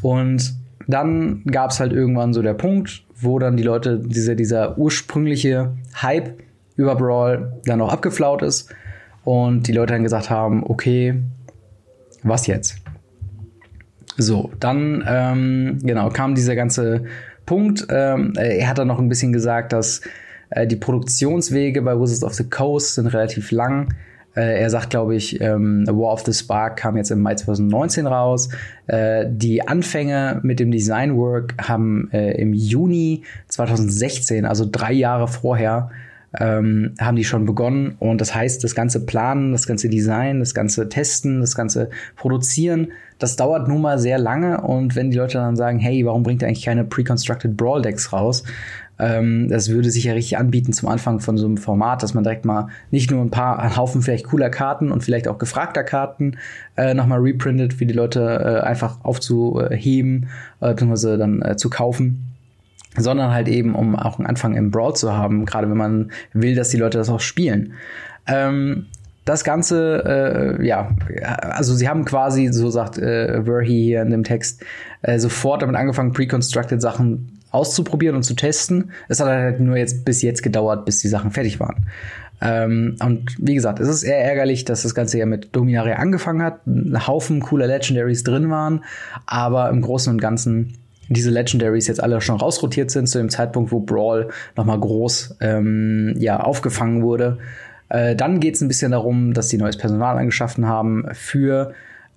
Und 0.00 0.54
dann 0.88 1.44
gab 1.44 1.70
es 1.70 1.80
halt 1.80 1.92
irgendwann 1.92 2.32
so 2.32 2.42
der 2.42 2.54
Punkt, 2.54 3.04
wo 3.14 3.38
dann 3.38 3.56
die 3.56 3.62
Leute, 3.62 3.98
dieser, 3.98 4.34
dieser 4.34 4.78
ursprüngliche 4.78 5.72
Hype 6.00 6.34
über 6.76 6.96
Brawl 6.96 7.60
dann 7.64 7.80
auch 7.80 7.92
abgeflaut 7.92 8.42
ist 8.42 8.74
und 9.24 9.68
die 9.68 9.72
Leute 9.72 9.92
dann 9.92 10.02
gesagt 10.02 10.30
haben, 10.30 10.64
okay, 10.64 11.14
was 12.22 12.46
jetzt? 12.46 12.76
So, 14.16 14.50
dann 14.60 15.04
ähm, 15.06 15.78
genau 15.82 16.08
kam 16.10 16.34
dieser 16.34 16.56
ganze 16.56 17.04
Punkt. 17.46 17.86
Ähm, 17.88 18.34
er 18.36 18.68
hat 18.68 18.78
dann 18.78 18.88
noch 18.88 18.98
ein 18.98 19.08
bisschen 19.08 19.32
gesagt, 19.32 19.72
dass 19.72 20.02
äh, 20.50 20.66
die 20.66 20.76
Produktionswege 20.76 21.82
bei 21.82 21.98
Wizards 21.98 22.24
of 22.24 22.34
the 22.34 22.48
Coast 22.48 22.94
sind 22.94 23.06
relativ 23.06 23.50
lang. 23.50 23.94
Äh, 24.34 24.60
er 24.60 24.70
sagt, 24.70 24.90
glaube 24.90 25.14
ich, 25.14 25.40
ähm, 25.40 25.84
War 25.86 26.12
of 26.12 26.20
the 26.20 26.32
Spark 26.32 26.76
kam 26.76 26.96
jetzt 26.96 27.10
im 27.10 27.20
Mai 27.20 27.34
2019 27.34 28.06
raus. 28.06 28.48
Äh, 28.86 29.26
die 29.28 29.66
Anfänge 29.66 30.40
mit 30.42 30.60
dem 30.60 30.70
Designwork 30.70 31.54
haben 31.60 32.10
äh, 32.12 32.32
im 32.40 32.54
Juni 32.54 33.22
2016, 33.48 34.44
also 34.44 34.66
drei 34.70 34.92
Jahre 34.92 35.28
vorher, 35.28 35.90
ähm, 36.38 36.94
haben 37.00 37.16
die 37.16 37.24
schon 37.24 37.44
begonnen. 37.44 37.96
Und 37.98 38.20
das 38.20 38.34
heißt, 38.34 38.62
das 38.64 38.74
ganze 38.74 39.04
Planen, 39.04 39.52
das 39.52 39.66
ganze 39.66 39.88
Design, 39.88 40.40
das 40.40 40.54
ganze 40.54 40.88
Testen, 40.88 41.40
das 41.40 41.54
ganze 41.54 41.90
Produzieren, 42.16 42.88
das 43.18 43.36
dauert 43.36 43.68
nun 43.68 43.82
mal 43.82 43.98
sehr 43.98 44.18
lange. 44.18 44.60
Und 44.62 44.96
wenn 44.96 45.10
die 45.10 45.16
Leute 45.16 45.38
dann 45.38 45.56
sagen, 45.56 45.78
hey, 45.78 46.04
warum 46.04 46.22
bringt 46.22 46.42
ihr 46.42 46.48
eigentlich 46.48 46.64
keine 46.64 46.84
pre-constructed 46.84 47.56
Brawl 47.56 47.82
Decks 47.82 48.12
raus? 48.12 48.44
Ähm, 48.98 49.48
das 49.48 49.68
würde 49.68 49.90
sich 49.90 50.04
ja 50.04 50.12
richtig 50.12 50.38
anbieten 50.38 50.72
zum 50.72 50.88
Anfang 50.88 51.20
von 51.20 51.36
so 51.36 51.46
einem 51.46 51.56
Format, 51.56 52.02
dass 52.02 52.14
man 52.14 52.24
direkt 52.24 52.44
mal 52.44 52.68
nicht 52.90 53.10
nur 53.10 53.20
ein 53.20 53.30
paar, 53.30 53.58
ein 53.58 53.76
Haufen 53.76 54.02
vielleicht 54.02 54.26
cooler 54.26 54.50
Karten 54.50 54.90
und 54.92 55.02
vielleicht 55.02 55.28
auch 55.28 55.38
gefragter 55.38 55.84
Karten 55.84 56.36
äh, 56.76 56.94
nochmal 56.94 57.20
reprintet, 57.20 57.74
für 57.74 57.86
die 57.86 57.94
Leute 57.94 58.20
äh, 58.20 58.66
einfach 58.66 58.98
aufzuheben, 59.02 60.28
äh, 60.60 60.70
beziehungsweise 60.70 61.18
dann 61.18 61.42
äh, 61.42 61.56
zu 61.56 61.70
kaufen 61.70 62.31
sondern 62.96 63.32
halt 63.32 63.48
eben, 63.48 63.74
um 63.74 63.96
auch 63.96 64.18
einen 64.18 64.26
Anfang 64.26 64.54
im 64.54 64.70
Brawl 64.70 64.94
zu 64.94 65.12
haben, 65.12 65.44
gerade 65.46 65.68
wenn 65.68 65.76
man 65.76 66.12
will, 66.32 66.54
dass 66.54 66.68
die 66.68 66.76
Leute 66.76 66.98
das 66.98 67.08
auch 67.08 67.20
spielen. 67.20 67.74
Ähm, 68.26 68.86
das 69.24 69.44
Ganze, 69.44 70.58
äh, 70.60 70.66
ja, 70.66 70.90
also 71.40 71.74
sie 71.74 71.88
haben 71.88 72.04
quasi, 72.04 72.48
so 72.52 72.70
sagt 72.70 72.98
äh, 72.98 73.44
Verhey 73.44 73.82
hier 73.84 74.02
in 74.02 74.10
dem 74.10 74.24
Text, 74.24 74.64
äh, 75.02 75.18
sofort 75.18 75.62
damit 75.62 75.76
angefangen, 75.76 76.12
pre-constructed 76.12 76.82
Sachen 76.82 77.40
auszuprobieren 77.50 78.16
und 78.16 78.24
zu 78.24 78.34
testen. 78.34 78.90
Es 79.08 79.20
hat 79.20 79.28
halt 79.28 79.60
nur 79.60 79.76
jetzt 79.76 80.04
bis 80.04 80.22
jetzt 80.22 80.42
gedauert, 80.42 80.84
bis 80.84 81.00
die 81.00 81.08
Sachen 81.08 81.30
fertig 81.30 81.60
waren. 81.60 81.86
Ähm, 82.40 82.96
und 83.00 83.36
wie 83.38 83.54
gesagt, 83.54 83.78
es 83.78 83.88
ist 83.88 84.02
eher 84.02 84.24
ärgerlich, 84.24 84.64
dass 84.64 84.82
das 84.82 84.94
Ganze 84.96 85.18
ja 85.18 85.26
mit 85.26 85.54
Dominaria 85.54 85.96
angefangen 85.96 86.42
hat, 86.42 86.66
ein 86.66 87.06
Haufen 87.06 87.40
cooler 87.40 87.68
Legendaries 87.68 88.24
drin 88.24 88.50
waren, 88.50 88.82
aber 89.26 89.70
im 89.70 89.80
Großen 89.80 90.12
und 90.12 90.20
Ganzen 90.20 90.78
diese 91.08 91.30
Legendaries 91.30 91.88
jetzt 91.88 92.02
alle 92.02 92.20
schon 92.20 92.36
rausrotiert 92.36 92.90
sind 92.90 93.08
zu 93.08 93.18
dem 93.18 93.28
Zeitpunkt, 93.28 93.72
wo 93.72 93.80
Brawl 93.80 94.28
nochmal 94.56 94.78
groß 94.78 95.36
ähm, 95.40 96.14
ja, 96.18 96.40
aufgefangen 96.40 97.02
wurde. 97.02 97.38
Äh, 97.88 98.16
dann 98.16 98.40
geht 98.40 98.54
es 98.54 98.60
ein 98.60 98.68
bisschen 98.68 98.92
darum, 98.92 99.34
dass 99.34 99.48
sie 99.48 99.58
neues 99.58 99.76
Personal 99.76 100.18
angeschaffen 100.18 100.66
haben 100.66 101.06
für 101.12 101.74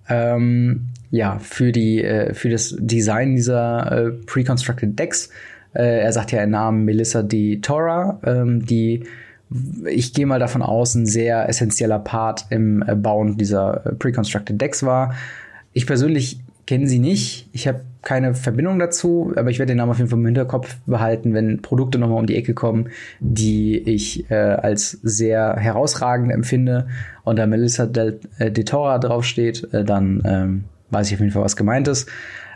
ähm, 0.08 0.88
ja, 1.10 1.38
für, 1.38 1.72
die, 1.72 2.02
äh, 2.02 2.34
für 2.34 2.50
das 2.50 2.74
Design 2.78 3.36
dieser 3.36 3.92
äh, 3.92 4.10
pre-constructed 4.10 4.98
Decks. 4.98 5.30
Äh, 5.74 6.00
er 6.00 6.12
sagt 6.12 6.32
ja 6.32 6.40
einen 6.40 6.52
Namen 6.52 6.84
Melissa 6.84 7.22
Di 7.22 7.60
Tora, 7.60 8.20
ähm, 8.24 8.64
die 8.64 9.04
ich 9.86 10.12
gehe 10.12 10.26
mal 10.26 10.40
davon 10.40 10.62
aus, 10.62 10.94
ein 10.94 11.06
sehr 11.06 11.48
essentieller 11.48 12.00
Part 12.00 12.46
im 12.50 12.82
äh, 12.82 12.96
Bauen 12.96 13.36
dieser 13.36 13.86
äh, 13.86 13.92
pre-constructed 13.92 14.60
Decks 14.60 14.82
war. 14.82 15.14
Ich 15.72 15.86
persönlich 15.86 16.40
kenne 16.66 16.88
sie 16.88 16.98
nicht. 16.98 17.48
Ich 17.52 17.68
habe 17.68 17.82
keine 18.06 18.34
Verbindung 18.34 18.78
dazu, 18.78 19.32
aber 19.34 19.50
ich 19.50 19.58
werde 19.58 19.72
den 19.72 19.78
Namen 19.78 19.90
auf 19.90 19.98
jeden 19.98 20.08
Fall 20.08 20.20
im 20.20 20.26
Hinterkopf 20.26 20.76
behalten, 20.86 21.34
wenn 21.34 21.60
Produkte 21.60 21.98
nochmal 21.98 22.20
um 22.20 22.26
die 22.26 22.36
Ecke 22.36 22.54
kommen, 22.54 22.90
die 23.18 23.76
ich 23.76 24.30
äh, 24.30 24.34
als 24.36 24.92
sehr 25.02 25.56
herausragend 25.56 26.30
empfinde 26.30 26.86
und 27.24 27.36
da 27.36 27.48
Melissa 27.48 27.86
Del, 27.86 28.20
äh, 28.38 28.52
De 28.52 28.62
Tora 28.62 29.00
draufsteht, 29.00 29.74
äh, 29.74 29.84
dann 29.84 30.22
ähm, 30.24 30.64
weiß 30.90 31.08
ich 31.08 31.14
auf 31.14 31.20
jeden 31.20 31.32
Fall, 31.32 31.42
was 31.42 31.56
gemeint 31.56 31.88
ist. 31.88 32.08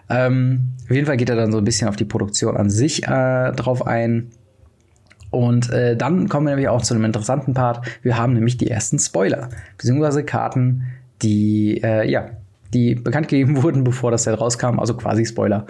Ähm, 0.09 0.69
auf 0.85 0.95
jeden 0.95 1.07
Fall 1.09 1.17
geht 1.17 1.31
er 1.31 1.37
dann 1.37 1.51
so 1.51 1.59
ein 1.59 1.65
bisschen 1.65 1.89
auf 1.89 1.97
die 1.97 2.05
Produktion 2.05 2.57
an 2.57 2.71
sich 2.71 3.09
äh, 3.09 3.51
drauf 3.51 3.85
ein. 3.85 4.31
Und 5.31 5.69
äh, 5.71 5.97
dann 5.97 6.29
kommen 6.29 6.47
wir 6.47 6.51
nämlich 6.51 6.69
auch 6.69 6.83
zu 6.83 6.95
einem 6.95 7.05
interessanten 7.05 7.55
Part. 7.55 7.85
Wir 8.03 8.17
haben 8.17 8.35
nämlich 8.35 8.57
die 8.57 8.71
ersten 8.71 9.01
Spoiler, 9.01 9.49
beziehungsweise 9.77 10.23
Karten, 10.23 10.87
die 11.23 11.83
äh, 11.83 12.09
ja 12.09 12.31
die 12.75 12.95
bekannt 12.95 13.29
gegeben 13.29 13.63
wurden, 13.63 13.85
bevor 13.85 14.11
das 14.11 14.25
Set 14.25 14.41
rauskam, 14.41 14.79
also 14.79 14.95
quasi 14.97 15.25
Spoiler. 15.25 15.67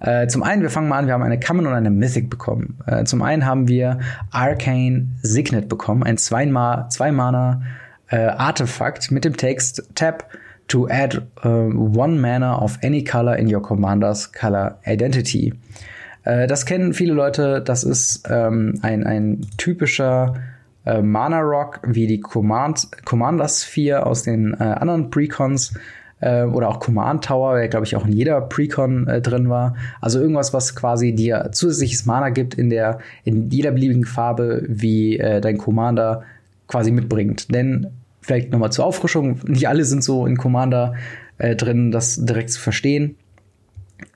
Äh, 0.00 0.26
zum 0.28 0.42
einen, 0.42 0.62
wir 0.62 0.70
fangen 0.70 0.88
mal 0.88 0.98
an, 0.98 1.06
wir 1.06 1.14
haben 1.14 1.22
eine 1.22 1.40
Common 1.40 1.66
und 1.66 1.72
eine 1.72 1.90
Mythic 1.90 2.30
bekommen. 2.30 2.78
Äh, 2.86 3.04
zum 3.04 3.22
einen 3.22 3.46
haben 3.46 3.68
wir 3.68 3.98
Arcane 4.30 5.08
Signet 5.22 5.68
bekommen, 5.68 6.02
ein 6.02 6.18
Zwei-Mana 6.18 7.62
äh, 8.10 8.16
Artefakt 8.16 9.10
mit 9.10 9.24
dem 9.24 9.36
Text 9.36 9.88
Tap 9.94 10.28
to 10.68 10.86
add 10.88 11.26
uh, 11.44 11.70
one 11.70 12.20
mana 12.20 12.58
of 12.58 12.78
any 12.82 13.02
color 13.02 13.34
in 13.34 13.52
your 13.52 13.60
commander's 13.60 14.30
color 14.32 14.78
identity. 14.86 15.52
Äh, 16.24 16.46
das 16.46 16.66
kennen 16.66 16.92
viele 16.92 17.14
Leute, 17.14 17.62
das 17.62 17.84
ist 17.84 18.28
ähm, 18.30 18.78
ein, 18.82 19.04
ein 19.06 19.46
typischer 19.56 20.34
äh, 20.84 21.00
Mana 21.00 21.40
Rock 21.40 21.80
wie 21.84 22.06
die 22.06 22.20
Command, 22.20 22.88
Commander 23.04 23.48
Sphere 23.48 24.06
aus 24.06 24.22
den 24.22 24.54
anderen 24.54 25.10
Precons 25.10 25.74
äh, 26.20 26.44
oder 26.44 26.68
auch 26.68 26.80
Command 26.80 27.24
Tower, 27.24 27.56
der 27.56 27.68
glaube 27.68 27.86
ich 27.86 27.96
auch 27.96 28.06
in 28.06 28.12
jeder 28.12 28.40
Precon 28.40 29.06
äh, 29.06 29.20
drin 29.20 29.48
war. 29.48 29.74
Also 30.00 30.20
irgendwas, 30.20 30.52
was 30.52 30.74
quasi 30.74 31.14
dir 31.14 31.50
zusätzliches 31.52 32.06
Mana 32.06 32.30
gibt 32.30 32.54
in 32.54 32.70
der 32.70 32.98
in 33.24 33.50
jeder 33.50 33.70
beliebigen 33.70 34.04
Farbe, 34.04 34.64
wie 34.68 35.18
äh, 35.18 35.40
dein 35.40 35.58
Commander 35.58 36.22
quasi 36.66 36.90
mitbringt. 36.90 37.54
Denn 37.54 37.88
vielleicht 38.20 38.52
nochmal 38.52 38.72
zur 38.72 38.84
Auffrischung, 38.84 39.40
nicht 39.46 39.68
alle 39.68 39.84
sind 39.84 40.04
so 40.04 40.26
in 40.26 40.36
Commander 40.36 40.94
äh, 41.38 41.56
drin, 41.56 41.90
das 41.90 42.16
direkt 42.16 42.50
zu 42.50 42.60
verstehen. 42.60 43.16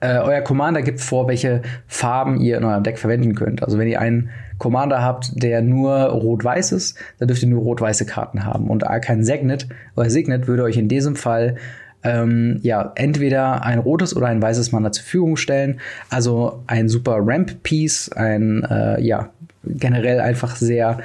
Äh, 0.00 0.18
euer 0.18 0.42
Commander 0.42 0.82
gibt 0.82 1.00
vor, 1.00 1.26
welche 1.26 1.62
Farben 1.88 2.40
ihr 2.40 2.58
in 2.58 2.64
eurem 2.64 2.84
Deck 2.84 2.98
verwenden 2.98 3.34
könnt. 3.34 3.62
Also 3.62 3.78
wenn 3.78 3.88
ihr 3.88 4.00
einen 4.00 4.30
Commander 4.58 5.02
habt, 5.02 5.42
der 5.42 5.60
nur 5.60 5.92
rot-weiß 5.92 6.72
ist, 6.72 6.96
dann 7.18 7.26
dürft 7.26 7.42
ihr 7.42 7.48
nur 7.48 7.62
rot-weiße 7.62 8.06
Karten 8.06 8.44
haben. 8.44 8.68
Und 8.68 8.84
kein 9.02 9.24
Signet 9.24 9.66
oder 9.96 10.08
Signet 10.08 10.46
würde 10.46 10.62
euch 10.62 10.76
in 10.76 10.88
diesem 10.88 11.16
Fall 11.16 11.56
ähm, 12.04 12.58
ja 12.62 12.92
entweder 12.94 13.64
ein 13.64 13.78
rotes 13.78 14.16
oder 14.16 14.26
ein 14.26 14.42
weißes 14.42 14.72
Mana 14.72 14.92
zur 14.92 15.02
Verfügung 15.02 15.36
stellen. 15.36 15.80
Also 16.10 16.62
ein 16.66 16.88
super 16.88 17.18
Ramp-Piece, 17.20 18.12
ein 18.12 18.64
äh, 18.64 19.00
ja 19.00 19.30
generell 19.64 20.20
einfach 20.20 20.56
sehr 20.56 20.98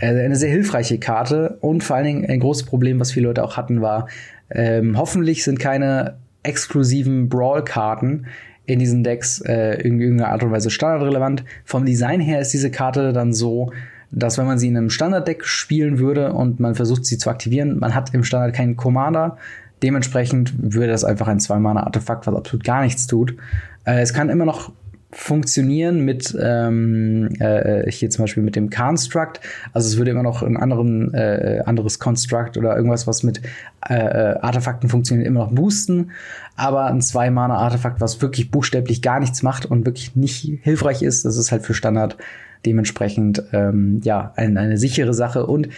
äh, 0.00 0.08
eine 0.08 0.36
sehr 0.36 0.50
hilfreiche 0.50 0.98
Karte 0.98 1.58
und 1.60 1.82
vor 1.82 1.96
allen 1.96 2.06
Dingen 2.06 2.26
ein 2.26 2.40
großes 2.40 2.64
Problem, 2.64 3.00
was 3.00 3.12
viele 3.12 3.28
Leute 3.28 3.44
auch 3.44 3.56
hatten, 3.56 3.80
war 3.80 4.08
ähm, 4.50 4.96
hoffentlich 4.96 5.42
sind 5.44 5.58
keine 5.58 6.16
exklusiven 6.42 7.28
Brawl-Karten 7.28 8.26
in 8.66 8.78
diesen 8.78 9.04
Decks 9.04 9.40
äh, 9.40 9.80
in 9.82 10.00
irgendeiner 10.00 10.30
Art 10.30 10.42
und 10.42 10.52
Weise 10.52 10.70
standardrelevant. 10.70 11.44
Vom 11.64 11.84
Design 11.84 12.20
her 12.20 12.40
ist 12.40 12.52
diese 12.52 12.70
Karte 12.70 13.12
dann 13.12 13.32
so, 13.32 13.72
dass 14.10 14.38
wenn 14.38 14.46
man 14.46 14.58
sie 14.58 14.68
in 14.68 14.76
einem 14.76 14.90
Standarddeck 14.90 15.44
spielen 15.44 15.98
würde 15.98 16.32
und 16.32 16.60
man 16.60 16.74
versucht 16.74 17.04
sie 17.04 17.18
zu 17.18 17.30
aktivieren, 17.30 17.78
man 17.78 17.94
hat 17.94 18.14
im 18.14 18.24
Standard 18.24 18.54
keinen 18.54 18.76
Commander. 18.76 19.38
Dementsprechend 19.84 20.54
würde 20.56 20.92
das 20.92 21.04
einfach 21.04 21.28
ein 21.28 21.40
Zwei-Mana-Artefakt, 21.40 22.26
was 22.26 22.34
absolut 22.34 22.64
gar 22.64 22.82
nichts 22.82 23.06
tut. 23.06 23.36
Äh, 23.84 24.00
es 24.00 24.14
kann 24.14 24.30
immer 24.30 24.46
noch 24.46 24.72
funktionieren 25.12 26.06
mit 26.06 26.34
ähm, 26.40 27.28
äh, 27.38 27.90
hier 27.90 28.08
zum 28.08 28.22
Beispiel 28.22 28.42
mit 28.42 28.56
dem 28.56 28.70
Construct. 28.70 29.40
Also 29.74 29.88
es 29.88 29.98
würde 29.98 30.10
immer 30.12 30.22
noch 30.22 30.42
ein 30.42 30.56
anderen, 30.56 31.12
äh, 31.12 31.62
anderes 31.66 31.98
Construct 31.98 32.56
oder 32.56 32.74
irgendwas, 32.74 33.06
was 33.06 33.24
mit 33.24 33.42
äh, 33.86 33.94
äh, 33.94 34.38
Artefakten 34.38 34.88
funktioniert, 34.88 35.28
immer 35.28 35.40
noch 35.40 35.52
boosten. 35.52 36.12
Aber 36.56 36.86
ein 36.86 37.02
Zwei-Mana-Artefakt, 37.02 38.00
was 38.00 38.22
wirklich 38.22 38.50
buchstäblich 38.50 39.02
gar 39.02 39.20
nichts 39.20 39.42
macht 39.42 39.66
und 39.66 39.84
wirklich 39.84 40.16
nicht 40.16 40.60
hilfreich 40.62 41.02
ist, 41.02 41.26
das 41.26 41.36
ist 41.36 41.52
halt 41.52 41.62
für 41.62 41.74
Standard 41.74 42.16
dementsprechend 42.64 43.42
ähm, 43.52 44.00
ja 44.02 44.32
ein, 44.36 44.56
eine 44.56 44.78
sichere 44.78 45.12
Sache. 45.12 45.44
Und 45.44 45.68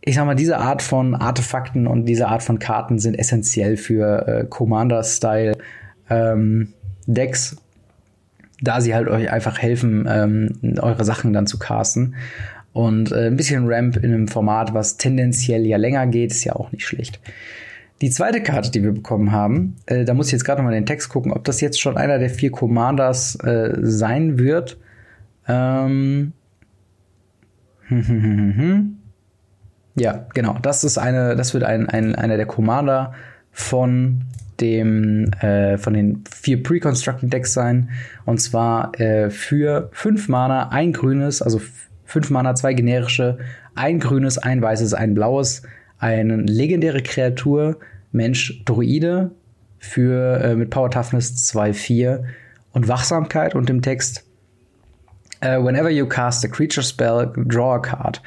ich 0.00 0.14
sag 0.14 0.26
mal, 0.26 0.34
diese 0.34 0.58
Art 0.58 0.82
von 0.82 1.14
Artefakten 1.14 1.86
und 1.86 2.06
diese 2.06 2.28
Art 2.28 2.42
von 2.42 2.58
Karten 2.58 2.98
sind 2.98 3.18
essentiell 3.18 3.76
für 3.76 4.26
äh, 4.26 4.44
Commander-Style 4.48 5.56
ähm, 6.08 6.72
Decks 7.06 7.56
da 8.60 8.80
sie 8.80 8.94
halt 8.94 9.08
euch 9.08 9.30
einfach 9.30 9.58
helfen, 9.58 10.06
ähm, 10.08 10.78
eure 10.80 11.04
Sachen 11.04 11.32
dann 11.32 11.46
zu 11.46 11.58
casten. 11.58 12.14
Und 12.72 13.12
äh, 13.12 13.26
ein 13.26 13.36
bisschen 13.36 13.66
Ramp 13.66 13.96
in 13.96 14.12
einem 14.12 14.28
Format, 14.28 14.74
was 14.74 14.96
tendenziell 14.96 15.66
ja 15.66 15.76
länger 15.76 16.06
geht, 16.06 16.30
ist 16.30 16.44
ja 16.44 16.54
auch 16.54 16.70
nicht 16.72 16.86
schlecht. 16.86 17.20
Die 18.00 18.10
zweite 18.10 18.42
Karte, 18.42 18.70
die 18.70 18.82
wir 18.82 18.92
bekommen 18.92 19.32
haben, 19.32 19.76
äh, 19.86 20.04
da 20.04 20.14
muss 20.14 20.26
ich 20.26 20.32
jetzt 20.32 20.44
gerade 20.44 20.60
noch 20.60 20.68
mal 20.68 20.74
den 20.74 20.86
Text 20.86 21.08
gucken, 21.08 21.32
ob 21.32 21.44
das 21.44 21.60
jetzt 21.60 21.80
schon 21.80 21.96
einer 21.96 22.18
der 22.18 22.30
vier 22.30 22.52
Commanders 22.52 23.36
äh, 23.36 23.74
sein 23.80 24.38
wird. 24.38 24.78
Ähm 25.48 26.32
ja, 29.98 30.26
genau. 30.34 30.58
Das 30.62 30.84
ist 30.84 30.98
eine, 30.98 31.36
das 31.36 31.54
wird 31.54 31.64
ein, 31.64 31.88
ein, 31.88 32.14
einer 32.14 32.36
der 32.36 32.46
Commander 32.46 33.14
von 33.52 34.24
dem 34.60 35.32
äh, 35.34 35.78
von 35.78 35.94
den 35.94 36.24
vier 36.30 36.62
Pre-Constructed 36.62 37.32
Decks 37.32 37.52
sein. 37.52 37.90
Und 38.24 38.40
zwar 38.40 38.98
äh, 39.00 39.30
für 39.30 39.90
fünf 39.92 40.28
Mana 40.28 40.70
ein 40.70 40.92
grünes, 40.92 41.42
also 41.42 41.60
fünf 42.04 42.30
Mana, 42.30 42.54
zwei 42.54 42.74
generische, 42.74 43.38
ein 43.74 44.00
grünes, 44.00 44.38
ein 44.38 44.60
weißes, 44.60 44.94
ein 44.94 45.14
blaues, 45.14 45.62
eine 45.98 46.36
legendäre 46.36 47.02
Kreatur, 47.02 47.78
Mensch, 48.12 48.62
Druide 48.64 49.30
für 49.78 50.40
äh, 50.42 50.54
mit 50.56 50.70
Power 50.70 50.90
Toughness 50.90 51.52
2-4 51.52 52.24
und 52.72 52.88
Wachsamkeit 52.88 53.54
und 53.54 53.68
dem 53.68 53.82
Text 53.82 54.24
Uh, 55.40 55.60
whenever 55.60 55.88
you 55.88 56.04
cast 56.04 56.44
a 56.44 56.48
creature 56.48 56.82
spell, 56.82 57.26
draw 57.46 57.74
a 57.74 57.78
card. 57.78 58.20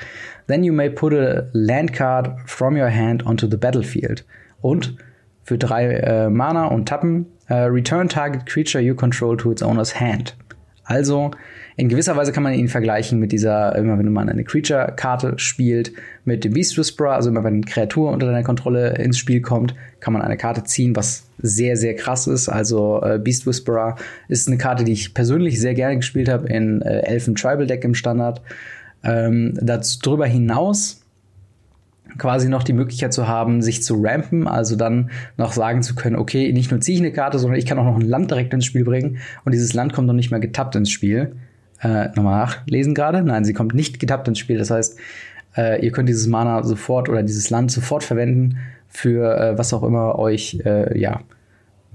Then 0.51 0.65
you 0.65 0.73
may 0.73 0.89
put 0.89 1.13
a 1.13 1.47
land 1.53 1.93
card 1.93 2.29
from 2.45 2.75
your 2.75 2.89
hand 2.89 3.25
onto 3.25 3.47
the 3.49 3.55
battlefield. 3.55 4.25
Und 4.59 4.97
für 5.43 5.57
drei 5.57 5.93
äh, 5.93 6.29
Mana 6.29 6.65
und 6.65 6.89
Tappen. 6.89 7.25
Äh, 7.47 7.53
return 7.69 8.09
target 8.09 8.45
creature 8.45 8.83
you 8.83 8.93
control 8.93 9.37
to 9.37 9.49
its 9.51 9.63
owner's 9.63 9.97
hand. 9.97 10.35
Also 10.83 11.31
in 11.77 11.87
gewisser 11.87 12.17
Weise 12.17 12.33
kann 12.33 12.43
man 12.43 12.53
ihn 12.53 12.67
vergleichen 12.67 13.17
mit 13.17 13.31
dieser, 13.31 13.75
immer 13.77 13.97
wenn 13.97 14.11
man 14.11 14.27
eine 14.27 14.43
Creature-Karte 14.43 15.35
spielt, 15.37 15.93
mit 16.25 16.43
dem 16.43 16.51
Beast 16.53 16.77
Whisperer, 16.77 17.13
also 17.13 17.29
immer 17.29 17.45
wenn 17.45 17.53
eine 17.53 17.63
Kreatur 17.63 18.11
unter 18.11 18.25
deiner 18.25 18.43
Kontrolle 18.43 18.97
ins 18.97 19.17
Spiel 19.17 19.41
kommt, 19.41 19.73
kann 20.01 20.11
man 20.11 20.21
eine 20.21 20.35
Karte 20.35 20.65
ziehen, 20.65 20.95
was 20.97 21.27
sehr, 21.37 21.77
sehr 21.77 21.95
krass 21.95 22.27
ist. 22.27 22.49
Also 22.49 23.01
äh, 23.01 23.19
Beast 23.19 23.47
Whisperer 23.47 23.95
ist 24.27 24.49
eine 24.49 24.57
Karte, 24.57 24.83
die 24.83 24.91
ich 24.91 25.13
persönlich 25.13 25.61
sehr 25.61 25.75
gerne 25.75 25.95
gespielt 25.95 26.27
habe 26.27 26.49
in 26.49 26.81
äh, 26.81 27.03
Elfen 27.03 27.35
Tribal 27.35 27.67
Deck 27.67 27.85
im 27.85 27.95
Standard. 27.95 28.41
Ähm, 29.03 29.57
darüber 29.61 30.25
hinaus 30.25 31.01
quasi 32.17 32.49
noch 32.49 32.63
die 32.63 32.73
Möglichkeit 32.73 33.13
zu 33.13 33.27
haben, 33.27 33.61
sich 33.61 33.83
zu 33.83 34.01
rampen, 34.01 34.47
also 34.47 34.75
dann 34.75 35.11
noch 35.37 35.53
sagen 35.53 35.81
zu 35.81 35.95
können, 35.95 36.15
okay, 36.15 36.51
nicht 36.51 36.71
nur 36.71 36.81
ziehe 36.81 36.95
ich 36.95 37.01
eine 37.01 37.13
Karte, 37.13 37.39
sondern 37.39 37.57
ich 37.57 37.65
kann 37.65 37.79
auch 37.79 37.85
noch 37.85 37.95
ein 37.95 38.07
Land 38.07 38.31
direkt 38.31 38.53
ins 38.53 38.65
Spiel 38.65 38.83
bringen 38.83 39.17
und 39.45 39.53
dieses 39.53 39.73
Land 39.73 39.93
kommt 39.93 40.07
noch 40.07 40.13
nicht 40.13 40.31
mehr 40.31 40.39
getappt 40.39 40.75
ins 40.75 40.91
Spiel. 40.91 41.35
Äh, 41.81 42.09
nochmal 42.09 42.45
nachlesen 42.45 42.93
gerade. 42.93 43.23
Nein, 43.23 43.43
sie 43.43 43.53
kommt 43.53 43.73
nicht 43.73 43.99
getappt 43.99 44.27
ins 44.27 44.37
Spiel. 44.37 44.59
Das 44.59 44.69
heißt, 44.69 44.99
äh, 45.57 45.83
ihr 45.83 45.91
könnt 45.91 46.09
dieses 46.09 46.27
Mana 46.27 46.63
sofort 46.63 47.09
oder 47.09 47.23
dieses 47.23 47.49
Land 47.49 47.71
sofort 47.71 48.03
verwenden 48.03 48.57
für 48.87 49.35
äh, 49.35 49.57
was 49.57 49.73
auch 49.73 49.83
immer 49.83 50.19
euch 50.19 50.59
äh, 50.63 50.99
ja 50.99 51.21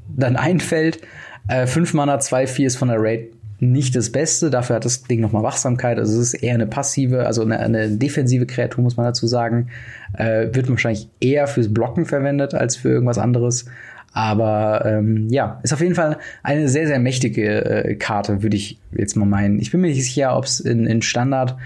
dann 0.08 0.36
einfällt. 0.36 1.00
Äh, 1.48 1.66
5 1.66 1.94
Mana, 1.94 2.18
2, 2.18 2.48
4 2.48 2.66
ist 2.66 2.76
von 2.76 2.88
der 2.88 3.00
Raid 3.00 3.32
nicht 3.58 3.96
das 3.96 4.10
Beste. 4.10 4.50
Dafür 4.50 4.76
hat 4.76 4.84
das 4.84 5.02
Ding 5.02 5.20
nochmal 5.20 5.42
Wachsamkeit. 5.42 5.98
Also 5.98 6.20
es 6.20 6.34
ist 6.34 6.42
eher 6.42 6.54
eine 6.54 6.66
passive, 6.66 7.26
also 7.26 7.42
eine, 7.42 7.58
eine 7.58 7.90
defensive 7.90 8.46
Kreatur, 8.46 8.82
muss 8.82 8.96
man 8.96 9.06
dazu 9.06 9.26
sagen. 9.26 9.68
Äh, 10.16 10.48
wird 10.52 10.68
wahrscheinlich 10.68 11.08
eher 11.20 11.46
fürs 11.46 11.72
Blocken 11.72 12.04
verwendet 12.04 12.54
als 12.54 12.76
für 12.76 12.90
irgendwas 12.90 13.18
anderes. 13.18 13.66
Aber 14.12 14.84
ähm, 14.86 15.28
ja, 15.28 15.60
ist 15.62 15.74
auf 15.74 15.80
jeden 15.80 15.94
Fall 15.94 16.16
eine 16.42 16.68
sehr, 16.68 16.86
sehr 16.86 16.98
mächtige 16.98 17.64
äh, 17.64 17.94
Karte, 17.96 18.42
würde 18.42 18.56
ich 18.56 18.78
jetzt 18.92 19.14
mal 19.14 19.26
meinen. 19.26 19.58
Ich 19.58 19.72
bin 19.72 19.82
mir 19.82 19.88
nicht 19.88 20.04
sicher, 20.04 20.36
ob 20.36 20.44
es 20.44 20.58
in, 20.58 20.86
in 20.86 21.02
Standard, 21.02 21.56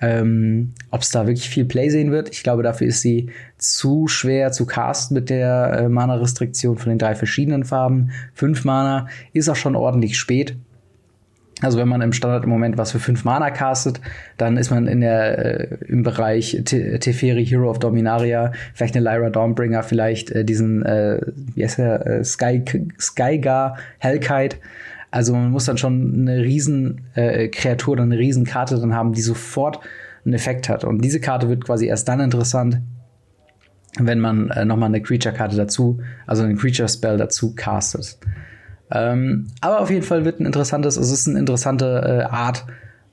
ähm, 0.00 0.72
ob 0.90 1.02
es 1.02 1.10
da 1.10 1.26
wirklich 1.26 1.48
viel 1.48 1.66
Play 1.66 1.88
sehen 1.88 2.10
wird. 2.10 2.30
Ich 2.30 2.42
glaube, 2.42 2.64
dafür 2.64 2.88
ist 2.88 3.00
sie 3.00 3.30
zu 3.58 4.08
schwer 4.08 4.50
zu 4.50 4.66
casten 4.66 5.14
mit 5.14 5.30
der 5.30 5.72
äh, 5.72 5.88
Mana-Restriktion 5.88 6.78
von 6.78 6.90
den 6.90 6.98
drei 6.98 7.14
verschiedenen 7.14 7.62
Farben. 7.62 8.10
Fünf 8.34 8.64
Mana 8.64 9.06
ist 9.32 9.48
auch 9.48 9.56
schon 9.56 9.76
ordentlich 9.76 10.18
spät. 10.18 10.56
Also 11.62 11.78
wenn 11.78 11.88
man 11.88 12.00
im 12.00 12.12
Standard 12.12 12.44
im 12.44 12.50
Moment 12.50 12.78
was 12.78 12.92
für 12.92 12.98
fünf 12.98 13.24
Mana 13.24 13.50
castet, 13.50 14.00
dann 14.36 14.56
ist 14.56 14.70
man 14.70 14.86
in 14.86 15.00
der 15.00 15.70
äh, 15.70 15.78
im 15.86 16.02
Bereich 16.02 16.62
Teferi 16.64 17.44
Hero 17.44 17.68
of 17.68 17.78
Dominaria, 17.78 18.52
vielleicht 18.74 18.96
eine 18.96 19.04
Lyra 19.04 19.30
Dawnbringer, 19.30 19.82
vielleicht 19.82 20.30
äh, 20.30 20.44
diesen 20.44 20.84
äh, 20.84 21.20
wie 21.54 21.64
heißt 21.64 21.78
der 21.78 22.06
äh, 22.06 22.24
Sky 22.24 22.62
Skygar 22.98 23.76
Hellkite. 23.98 24.56
Also 25.10 25.32
man 25.32 25.50
muss 25.50 25.64
dann 25.64 25.76
schon 25.76 26.28
eine 26.28 26.42
riesen 26.42 27.02
äh, 27.14 27.48
Kreatur 27.48 27.94
oder 27.94 28.04
eine 28.04 28.16
riesen 28.18 28.44
Karte 28.44 28.78
dann 28.78 28.94
haben, 28.94 29.12
die 29.12 29.22
sofort 29.22 29.80
einen 30.24 30.34
Effekt 30.34 30.68
hat. 30.68 30.84
Und 30.84 31.04
diese 31.04 31.20
Karte 31.20 31.48
wird 31.48 31.64
quasi 31.64 31.86
erst 31.86 32.08
dann 32.08 32.20
interessant, 32.20 32.80
wenn 33.98 34.20
man 34.20 34.50
äh, 34.50 34.64
noch 34.64 34.76
mal 34.76 34.86
eine 34.86 35.02
Creature 35.02 35.34
Karte 35.34 35.56
dazu, 35.56 36.00
also 36.26 36.44
einen 36.44 36.56
Creature 36.56 36.88
Spell 36.88 37.18
dazu 37.18 37.54
castet. 37.54 38.18
Ähm, 38.92 39.48
aber 39.60 39.80
auf 39.80 39.90
jeden 39.90 40.02
Fall 40.02 40.24
wird 40.24 40.40
ein 40.40 40.46
interessantes, 40.46 40.96
es 40.96 41.10
ist 41.10 41.28
eine 41.28 41.38
interessante 41.38 42.02
äh, 42.04 42.32
Art 42.32 42.64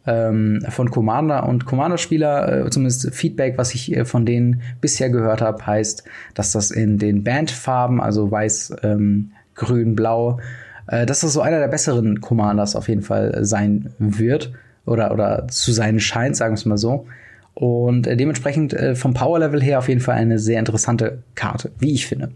ähm, 0.07 0.61
von 0.69 0.89
Commander 0.89 1.47
und 1.47 1.65
Commander-Spieler, 1.65 2.65
äh, 2.65 2.69
zumindest 2.69 3.13
Feedback, 3.13 3.57
was 3.57 3.75
ich 3.75 3.95
äh, 3.95 4.05
von 4.05 4.25
denen 4.25 4.61
bisher 4.81 5.09
gehört 5.09 5.41
habe, 5.41 5.65
heißt, 5.65 6.03
dass 6.33 6.51
das 6.53 6.71
in 6.71 6.97
den 6.97 7.23
Bandfarben, 7.23 8.01
also 8.01 8.31
weiß, 8.31 8.77
ähm, 8.83 9.31
grün, 9.53 9.95
blau, 9.95 10.39
äh, 10.87 11.05
dass 11.05 11.19
das 11.19 11.33
so 11.33 11.41
einer 11.41 11.59
der 11.59 11.67
besseren 11.67 12.21
Commanders 12.21 12.75
auf 12.75 12.87
jeden 12.87 13.01
Fall 13.01 13.45
sein 13.45 13.93
wird 13.99 14.53
oder, 14.85 15.11
oder 15.11 15.47
zu 15.49 15.73
sein 15.73 15.99
scheint, 15.99 16.37
sagen 16.37 16.53
wir 16.53 16.59
es 16.59 16.65
mal 16.65 16.77
so. 16.77 17.05
Und 17.53 18.07
äh, 18.07 18.15
dementsprechend 18.15 18.73
äh, 18.73 18.95
vom 18.95 19.13
Power-Level 19.13 19.61
her 19.61 19.79
auf 19.79 19.89
jeden 19.89 19.99
Fall 20.01 20.15
eine 20.15 20.39
sehr 20.39 20.59
interessante 20.59 21.23
Karte, 21.35 21.71
wie 21.79 21.93
ich 21.93 22.07
finde. 22.07 22.31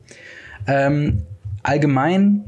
Ähm, 0.67 1.21
allgemein 1.63 2.43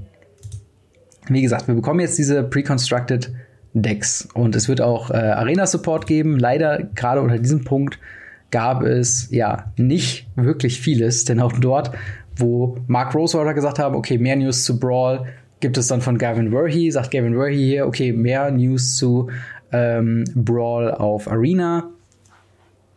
wie 1.29 1.41
gesagt, 1.41 1.67
wir 1.67 1.75
bekommen 1.75 1.99
jetzt 1.99 2.17
diese 2.17 2.43
pre-constructed 2.43 3.31
Decks 3.73 4.27
und 4.33 4.55
es 4.55 4.67
wird 4.67 4.81
auch 4.81 5.09
äh, 5.09 5.15
Arena-Support 5.15 6.05
geben. 6.05 6.37
Leider 6.37 6.83
gerade 6.95 7.21
unter 7.21 7.39
diesem 7.39 7.63
Punkt 7.63 7.97
gab 8.51 8.83
es 8.83 9.29
ja 9.31 9.71
nicht 9.77 10.27
wirklich 10.35 10.79
vieles, 10.79 11.25
denn 11.25 11.39
auch 11.39 11.53
dort, 11.53 11.91
wo 12.35 12.77
Mark 12.87 13.15
Rosewater 13.15 13.53
gesagt 13.53 13.79
haben, 13.79 13.95
okay, 13.95 14.17
mehr 14.17 14.35
News 14.35 14.63
zu 14.63 14.79
Brawl, 14.79 15.25
gibt 15.59 15.77
es 15.77 15.87
dann 15.87 16.01
von 16.01 16.17
Gavin 16.17 16.51
Verhey, 16.51 16.91
sagt 16.91 17.11
Gavin 17.11 17.33
Verhey 17.33 17.55
hier, 17.55 17.87
okay, 17.87 18.11
mehr 18.11 18.51
News 18.51 18.95
zu 18.95 19.29
ähm, 19.71 20.23
Brawl 20.35 20.91
auf 20.91 21.27
Arena. 21.27 21.89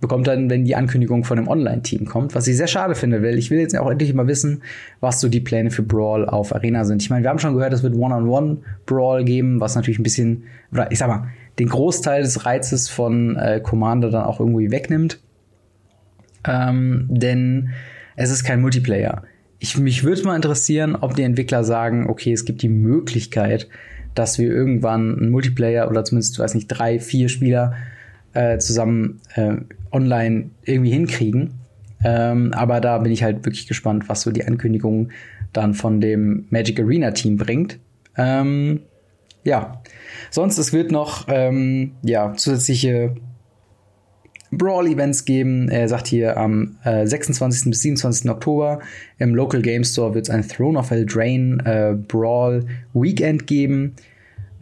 Bekommt 0.00 0.26
dann, 0.26 0.50
wenn 0.50 0.64
die 0.64 0.76
Ankündigung 0.76 1.24
von 1.24 1.36
dem 1.36 1.48
Online-Team 1.48 2.04
kommt, 2.04 2.34
was 2.34 2.46
ich 2.46 2.56
sehr 2.56 2.66
schade 2.66 2.94
finde, 2.94 3.22
weil 3.22 3.38
ich 3.38 3.50
will 3.50 3.58
jetzt 3.58 3.76
auch 3.78 3.90
endlich 3.90 4.12
mal 4.12 4.26
wissen, 4.26 4.62
was 5.00 5.20
so 5.20 5.28
die 5.28 5.40
Pläne 5.40 5.70
für 5.70 5.82
Brawl 5.82 6.28
auf 6.28 6.54
Arena 6.54 6.84
sind. 6.84 7.02
Ich 7.02 7.10
meine, 7.10 7.22
wir 7.22 7.30
haben 7.30 7.38
schon 7.38 7.54
gehört, 7.54 7.72
es 7.72 7.82
wird 7.82 7.94
One-on-One-Brawl 7.94 9.24
geben, 9.24 9.60
was 9.60 9.74
natürlich 9.74 9.98
ein 9.98 10.02
bisschen, 10.02 10.44
oder 10.72 10.92
ich 10.92 10.98
sag 10.98 11.08
mal, 11.08 11.28
den 11.58 11.68
Großteil 11.68 12.22
des 12.22 12.44
Reizes 12.44 12.88
von 12.88 13.36
äh, 13.36 13.60
Commander 13.62 14.10
dann 14.10 14.24
auch 14.24 14.40
irgendwie 14.40 14.70
wegnimmt. 14.70 15.20
Ähm, 16.46 17.06
denn 17.08 17.70
es 18.16 18.30
ist 18.30 18.44
kein 18.44 18.60
Multiplayer. 18.60 19.22
Ich, 19.58 19.78
mich 19.78 20.04
würde 20.04 20.22
mal 20.24 20.36
interessieren, 20.36 20.96
ob 20.96 21.16
die 21.16 21.22
Entwickler 21.22 21.64
sagen, 21.64 22.08
okay, 22.08 22.32
es 22.32 22.44
gibt 22.44 22.60
die 22.60 22.68
Möglichkeit, 22.68 23.68
dass 24.14 24.38
wir 24.38 24.48
irgendwann 24.48 25.18
einen 25.18 25.30
Multiplayer 25.30 25.88
oder 25.88 26.04
zumindest, 26.04 26.38
weiß 26.38 26.54
nicht, 26.54 26.68
drei, 26.68 26.98
vier 26.98 27.28
Spieler 27.28 27.74
äh, 28.36 28.58
zusammen 28.58 29.20
äh, 29.34 29.56
online 29.90 30.50
irgendwie 30.64 30.90
hinkriegen. 30.90 31.54
Ähm, 32.04 32.52
aber 32.52 32.80
da 32.80 32.98
bin 32.98 33.10
ich 33.10 33.22
halt 33.22 33.44
wirklich 33.46 33.66
gespannt, 33.66 34.08
was 34.08 34.20
so 34.20 34.30
die 34.30 34.44
Ankündigung 34.44 35.10
dann 35.52 35.74
von 35.74 36.00
dem 36.00 36.46
Magic 36.50 36.78
Arena 36.78 37.12
Team 37.12 37.36
bringt. 37.36 37.78
Ähm, 38.16 38.80
ja, 39.42 39.80
sonst 40.30 40.58
es 40.58 40.72
wird 40.72 40.90
noch 40.90 41.26
ähm, 41.28 41.92
ja 42.02 42.34
zusätzliche 42.34 43.14
Brawl-Events 44.50 45.24
geben. 45.24 45.68
Er 45.68 45.88
sagt 45.88 46.06
hier 46.06 46.36
am 46.36 46.76
äh, 46.84 47.06
26. 47.06 47.70
bis 47.70 47.80
27. 47.80 48.30
Oktober 48.30 48.80
im 49.18 49.34
Local 49.34 49.62
Game 49.62 49.84
Store 49.84 50.14
wird 50.14 50.28
es 50.28 50.30
ein 50.30 50.46
Throne 50.46 50.78
of 50.78 50.90
Eldraine 50.90 51.64
äh, 51.64 51.94
Brawl 51.94 52.66
Weekend 52.92 53.46
geben. 53.46 53.94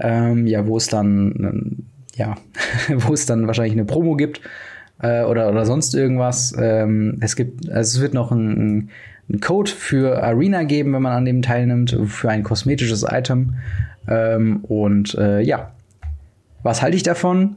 Ähm, 0.00 0.46
ja, 0.46 0.66
wo 0.66 0.76
es 0.76 0.86
dann 0.86 1.86
ja, 2.16 2.36
wo 2.88 3.12
es 3.12 3.26
dann 3.26 3.46
wahrscheinlich 3.46 3.74
eine 3.74 3.84
Promo 3.84 4.16
gibt 4.16 4.40
äh, 5.00 5.22
oder, 5.22 5.50
oder 5.50 5.66
sonst 5.66 5.94
irgendwas. 5.94 6.54
Ähm, 6.58 7.18
es 7.20 7.36
gibt, 7.36 7.68
also 7.70 7.98
es 7.98 8.02
wird 8.02 8.14
noch 8.14 8.30
ein, 8.30 8.90
ein 9.28 9.40
Code 9.40 9.70
für 9.70 10.22
Arena 10.22 10.64
geben, 10.64 10.92
wenn 10.92 11.02
man 11.02 11.12
an 11.12 11.24
dem 11.24 11.42
teilnimmt, 11.42 11.96
für 12.06 12.30
ein 12.30 12.42
kosmetisches 12.42 13.04
Item. 13.08 13.54
Ähm, 14.08 14.64
und 14.64 15.14
äh, 15.14 15.40
ja, 15.40 15.72
was 16.62 16.82
halte 16.82 16.96
ich 16.96 17.02
davon? 17.02 17.56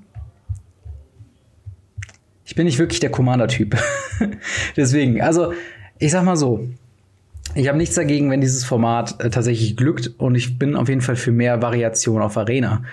Ich 2.46 2.56
bin 2.56 2.66
nicht 2.66 2.80
wirklich 2.80 3.02
der 3.02 3.12
Commander-Typ. 3.12 3.76
Deswegen, 4.78 5.22
also 5.22 5.54
ich 6.00 6.12
sag 6.12 6.24
mal 6.24 6.38
so, 6.38 6.68
ich 7.56 7.68
habe 7.68 7.78
nichts 7.78 7.96
dagegen, 7.96 8.30
wenn 8.30 8.42
dieses 8.42 8.64
Format 8.64 9.22
äh, 9.24 9.30
tatsächlich 9.30 9.76
glückt 9.76 10.12
und 10.18 10.36
ich 10.36 10.58
bin 10.58 10.76
auf 10.76 10.90
jeden 10.90 11.02
Fall 11.02 11.16
für 11.16 11.32
mehr 11.32 11.62
Variation 11.62 12.22
auf 12.22 12.38
Arena. 12.38 12.84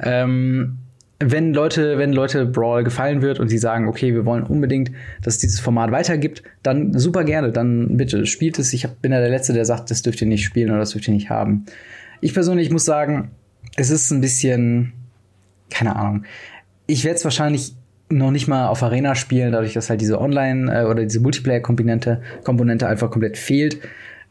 Ähm, 0.00 0.78
wenn 1.20 1.54
Leute, 1.54 1.98
wenn 1.98 2.12
Leute 2.12 2.44
Brawl 2.46 2.84
gefallen 2.84 3.22
wird 3.22 3.38
und 3.38 3.48
sie 3.48 3.58
sagen, 3.58 3.88
okay, 3.88 4.14
wir 4.14 4.24
wollen 4.24 4.42
unbedingt, 4.42 4.90
dass 5.22 5.34
es 5.34 5.40
dieses 5.40 5.60
Format 5.60 5.90
weitergibt, 5.92 6.42
dann 6.62 6.98
super 6.98 7.24
gerne, 7.24 7.52
dann 7.52 7.96
bitte 7.96 8.26
spielt 8.26 8.58
es. 8.58 8.72
Ich 8.72 8.88
bin 8.88 9.12
ja 9.12 9.20
der 9.20 9.30
Letzte, 9.30 9.52
der 9.52 9.64
sagt, 9.64 9.90
das 9.90 10.02
dürft 10.02 10.20
ihr 10.20 10.28
nicht 10.28 10.44
spielen 10.44 10.70
oder 10.70 10.80
das 10.80 10.90
dürft 10.90 11.08
ihr 11.08 11.14
nicht 11.14 11.30
haben. 11.30 11.66
Ich 12.20 12.34
persönlich 12.34 12.70
muss 12.70 12.84
sagen, 12.84 13.30
es 13.76 13.90
ist 13.90 14.10
ein 14.10 14.20
bisschen, 14.20 14.92
keine 15.70 15.96
Ahnung. 15.96 16.24
Ich 16.86 17.04
werde 17.04 17.16
es 17.16 17.24
wahrscheinlich 17.24 17.74
noch 18.10 18.30
nicht 18.30 18.48
mal 18.48 18.68
auf 18.68 18.82
Arena 18.82 19.14
spielen, 19.14 19.52
dadurch, 19.52 19.72
dass 19.72 19.90
halt 19.90 20.00
diese 20.00 20.20
Online- 20.20 20.70
äh, 20.72 20.84
oder 20.84 21.02
diese 21.02 21.20
Multiplayer-Komponente 21.20 22.22
Komponente 22.44 22.86
einfach 22.86 23.10
komplett 23.10 23.38
fehlt. 23.38 23.78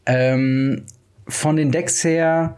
Ähm, 0.06 0.82
von 1.26 1.56
den 1.56 1.70
Decks 1.70 2.04
her 2.04 2.56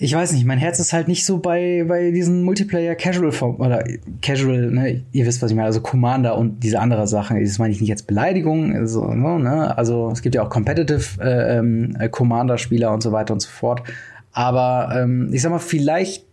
ich 0.00 0.14
weiß 0.14 0.32
nicht, 0.32 0.44
mein 0.44 0.58
Herz 0.58 0.78
ist 0.78 0.92
halt 0.92 1.08
nicht 1.08 1.26
so 1.26 1.38
bei, 1.38 1.84
bei 1.88 2.12
diesen 2.12 2.44
Multiplayer 2.44 2.94
Casual 2.94 3.32
oder 3.58 3.82
Casual, 4.22 4.70
ne, 4.70 5.02
ihr 5.10 5.26
wisst, 5.26 5.42
was 5.42 5.50
ich 5.50 5.56
meine, 5.56 5.66
also 5.66 5.80
Commander 5.80 6.38
und 6.38 6.62
diese 6.62 6.78
andere 6.78 7.08
Sachen. 7.08 7.42
Das 7.42 7.58
meine 7.58 7.72
ich 7.72 7.80
nicht 7.80 7.90
als 7.90 8.04
Beleidigung, 8.04 8.72
also, 8.76 9.12
ne, 9.12 9.76
also 9.76 10.10
es 10.12 10.22
gibt 10.22 10.36
ja 10.36 10.42
auch 10.42 10.50
Competitive 10.50 11.20
äh, 11.20 11.58
ähm, 11.58 11.96
Commander-Spieler 12.12 12.92
und 12.92 13.02
so 13.02 13.10
weiter 13.10 13.34
und 13.34 13.40
so 13.40 13.48
fort. 13.48 13.82
Aber 14.30 14.94
ähm, 14.96 15.30
ich 15.32 15.42
sag 15.42 15.50
mal, 15.50 15.58
vielleicht, 15.58 16.24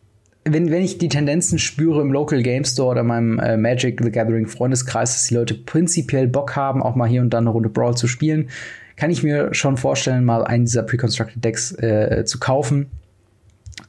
wenn, 0.44 0.70
wenn 0.70 0.84
ich 0.84 1.00
die 1.00 1.10
Tendenzen 1.10 1.58
spüre 1.58 2.02
im 2.02 2.12
Local 2.12 2.44
Game 2.44 2.66
Store 2.66 2.92
oder 2.92 3.02
meinem 3.02 3.40
äh, 3.40 3.58
Magic 3.58 4.00
the 4.04 4.12
Gathering 4.12 4.46
Freundeskreis, 4.46 5.14
dass 5.14 5.26
die 5.26 5.34
Leute 5.34 5.56
prinzipiell 5.56 6.28
Bock 6.28 6.56
haben, 6.56 6.84
auch 6.84 6.94
mal 6.94 7.10
hier 7.10 7.22
und 7.22 7.32
da 7.32 7.40
eine 7.40 7.50
Runde 7.50 7.70
Brawl 7.70 7.98
zu 7.98 8.06
spielen, 8.08 8.50
kann 8.96 9.10
ich 9.10 9.24
mir 9.24 9.56
schon 9.56 9.76
vorstellen, 9.76 10.24
mal 10.24 10.44
einen 10.44 10.66
dieser 10.66 10.84
Pre-Constructed 10.84 11.44
Decks 11.44 11.72
äh, 11.80 12.26
zu 12.26 12.40
kaufen 12.40 12.92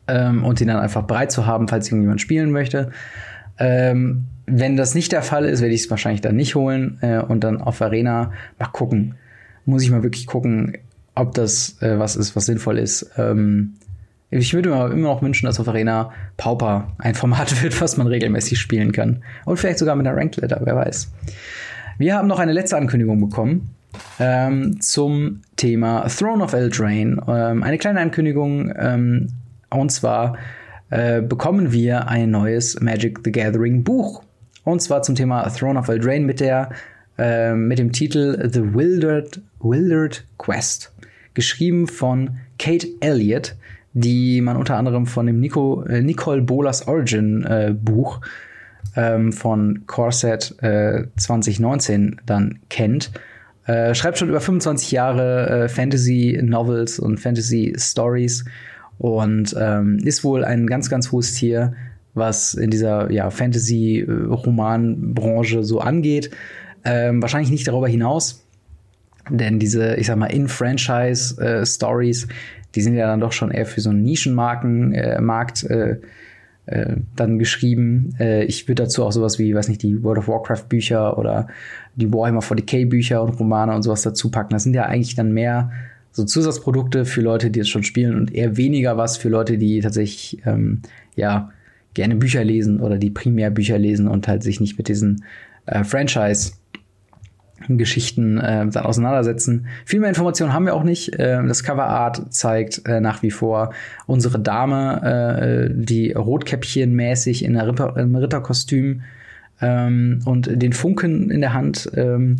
ähm, 0.09 0.45
und 0.45 0.61
ihn 0.61 0.69
dann 0.69 0.79
einfach 0.79 1.03
bereit 1.03 1.33
zu 1.33 1.47
haben, 1.47 1.69
falls 1.69 1.89
irgendjemand 1.89 2.21
spielen 2.21 2.51
möchte. 2.51 2.91
Ähm, 3.59 4.27
wenn 4.47 4.77
das 4.77 4.95
nicht 4.95 5.13
der 5.13 5.23
Fall 5.23 5.45
ist, 5.45 5.61
werde 5.61 5.75
ich 5.75 5.83
es 5.85 5.91
wahrscheinlich 5.91 6.21
dann 6.21 6.37
nicht 6.37 6.55
holen 6.55 6.99
äh, 7.01 7.19
und 7.19 7.43
dann 7.43 7.61
auf 7.61 7.83
Arena 7.83 8.33
mal 8.59 8.67
gucken. 8.67 9.17
Muss 9.65 9.83
ich 9.83 9.91
mal 9.91 10.03
wirklich 10.03 10.27
gucken, 10.27 10.79
ob 11.15 11.35
das 11.35 11.81
äh, 11.83 11.99
was 11.99 12.15
ist, 12.15 12.37
was 12.37 12.47
sinnvoll 12.47 12.79
ist. 12.79 13.11
Ähm, 13.17 13.75
ich 14.31 14.55
würde 14.55 14.71
mir 14.71 14.91
immer 14.91 15.09
noch 15.09 15.23
wünschen, 15.23 15.47
dass 15.47 15.59
auf 15.59 15.69
Arena 15.69 16.13
Pauper 16.37 16.93
ein 16.99 17.15
Format 17.15 17.63
wird, 17.63 17.81
was 17.81 17.97
man 17.97 18.07
regelmäßig 18.07 18.59
spielen 18.59 18.93
kann. 18.93 19.23
Und 19.45 19.59
vielleicht 19.59 19.79
sogar 19.79 19.97
mit 19.97 20.07
einer 20.07 20.17
Ranked 20.17 20.37
Letter, 20.37 20.61
wer 20.63 20.77
weiß. 20.77 21.13
Wir 21.99 22.15
haben 22.15 22.29
noch 22.29 22.39
eine 22.39 22.53
letzte 22.53 22.77
Ankündigung 22.77 23.21
bekommen 23.21 23.71
ähm, 24.21 24.81
zum 24.81 25.43
Thema 25.57 26.07
Throne 26.09 26.45
of 26.45 26.53
Eldraine. 26.53 27.23
Ähm, 27.27 27.63
eine 27.63 27.79
kleine 27.79 28.01
Ankündigung 28.01 28.73
ähm, 28.77 29.29
und 29.71 29.91
zwar 29.91 30.37
äh, 30.91 31.21
bekommen 31.21 31.73
wir 31.73 32.09
ein 32.09 32.31
neues 32.31 32.81
Magic 32.81 33.21
the 33.25 33.33
Gathering 33.33 33.83
Buch. 33.83 34.23
Und 34.65 34.81
zwar 34.83 35.03
zum 35.03 35.15
Thema 35.15 35.49
Throne 35.49 35.79
of 35.79 35.89
Eldraine 35.89 36.25
mit 36.25 36.41
der 36.41 36.71
äh, 37.19 37.55
mit 37.55 37.79
dem 37.79 37.93
Titel 37.93 38.49
The 38.53 38.75
Wildered, 38.75 39.41
Wildered 39.61 40.25
Quest. 40.39 40.93
Geschrieben 41.35 41.87
von 41.87 42.39
Kate 42.59 42.89
Elliott, 43.01 43.57
die 43.95 44.41
man 44.41 44.57
unter 44.57 44.77
anderem 44.77 45.07
von 45.07 45.27
dem 45.27 45.41
Nico, 45.41 45.83
äh, 45.85 46.03
Nicole 46.03 46.43
Bolas 46.43 46.87
Origin 46.87 47.45
äh, 47.45 47.75
Buch 47.75 48.21
ähm, 48.97 49.33
von 49.33 49.85
Corset 49.87 50.55
2019 51.17 52.13
äh, 52.13 52.17
dann 52.27 52.59
kennt. 52.69 53.11
Äh, 53.67 53.95
schreibt 53.95 54.19
schon 54.19 54.29
über 54.29 54.41
25 54.41 54.93
Jahre 54.93 55.69
Fantasy 55.69 56.39
Novels 56.43 56.99
und 56.99 57.19
Fantasy 57.19 57.75
Stories 57.77 58.45
und 58.99 59.57
ähm, 59.59 59.99
ist 60.05 60.23
wohl 60.25 60.45
ein 60.45 60.67
ganz, 60.67 60.91
ganz 60.91 61.13
hohes 61.13 61.35
Tier, 61.35 61.75
was 62.15 62.55
in 62.55 62.71
dieser 62.71 63.13
ja, 63.13 63.31
Fantasy-Roman-Branche 63.31 65.63
so 65.65 65.81
angeht. 65.81 66.31
Ähm, 66.85 67.21
wahrscheinlich 67.21 67.51
nicht 67.51 67.69
darüber 67.69 67.89
hinaus, 67.89 68.47
denn 69.29 69.59
diese, 69.59 69.97
ich 69.97 70.07
sag 70.07 70.17
mal, 70.17 70.27
In-Franchise-Stories, 70.27 72.25
äh, 72.25 72.29
die 72.75 72.83
sind 72.83 72.95
ja 72.95 73.07
dann 73.07 73.21
doch 73.21 73.33
schon 73.33 73.51
eher 73.51 73.67
für 73.67 73.81
so 73.81 73.91
einen 73.91 74.03
Nischenmarken-Markt 74.03 75.65
äh, 75.65 75.99
äh, 76.67 76.97
dann 77.15 77.39
geschrieben. 77.39 78.15
Äh, 78.19 78.45
ich 78.45 78.69
würde 78.69 78.85
dazu 78.85 79.05
auch 79.05 79.13
sowas 79.13 79.39
wie, 79.39 79.55
weiß 79.55 79.69
nicht, 79.69 79.83
die 79.83 80.03
World 80.03 80.19
of 80.19 80.29
Warcraft-Bücher 80.29 81.19
oder 81.19 81.49
die 81.95 82.13
Warhammer 82.13 82.41
40k-Bücher 82.41 83.23
und 83.23 83.39
Romane 83.41 83.75
und 83.75 83.83
sowas 83.83 84.03
dazu 84.03 84.31
packen. 84.31 84.51
Das 84.51 84.65
sind 84.65 84.75
ja 84.75 84.85
eigentlich 84.85 85.15
dann 85.15 85.33
mehr 85.33 85.71
so 86.17 86.25
Zusatzprodukte 86.25 87.05
für 87.05 87.21
Leute, 87.21 87.51
die 87.51 87.61
es 87.61 87.69
schon 87.69 87.83
spielen 87.83 88.17
und 88.17 88.35
eher 88.35 88.57
weniger 88.57 88.97
was 88.97 89.19
für 89.19 89.29
Leute, 89.29 89.59
die 89.59 89.81
tatsächlich 89.81 90.41
ähm, 90.47 90.81
ja 91.15 91.51
gerne 91.93 92.17
Bücher 92.17 92.43
lesen 92.43 92.81
oder 92.81 92.97
die 92.97 93.11
primär 93.11 93.51
Bücher 93.51 93.79
lesen 93.79 94.09
und 94.09 94.27
halt 94.27 94.43
sich 94.43 94.59
nicht 94.59 94.79
mit 94.79 94.89
diesen 94.89 95.25
äh, 95.67 95.85
Franchise 95.85 96.53
Geschichten 97.69 98.39
äh, 98.39 98.67
dann 98.67 98.85
auseinandersetzen. 98.87 99.67
Viel 99.85 100.01
mehr 100.01 100.09
Informationen 100.09 100.55
haben 100.55 100.65
wir 100.65 100.75
auch 100.75 100.85
nicht. 100.85 101.19
Äh, 101.19 101.47
das 101.47 101.63
Coverart 101.63 102.33
zeigt 102.33 102.89
äh, 102.89 103.01
nach 103.01 103.23
wie 103.23 103.31
vor 103.31 103.75
unsere 104.07 104.39
Dame, 104.39 105.69
äh, 105.69 105.71
die 105.71 106.13
Rotkäppchen 106.13 106.95
mäßig 106.95 107.45
in 107.45 107.57
im 107.57 108.17
Ritterkostüm 108.17 109.03
ähm, 109.61 110.23
und 110.25 110.49
den 110.51 110.73
Funken 110.73 111.31
in 111.31 111.43
der 111.43 111.53
Hand. 111.53 111.91
Ähm, 111.95 112.37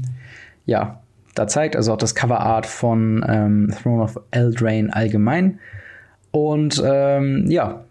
ja, 0.65 1.03
da 1.39 1.47
zeigt, 1.47 1.77
also 1.77 1.93
auch 1.93 1.99
das 1.99 2.15
Coverart 2.15 2.67
von 2.67 3.25
ähm, 3.29 3.75
Throne 3.83 4.03
of 4.03 4.21
Eldraine 4.31 4.93
allgemein. 4.93 5.59
Und 6.31 6.83
ähm, 6.85 7.45
ja, 7.49 7.85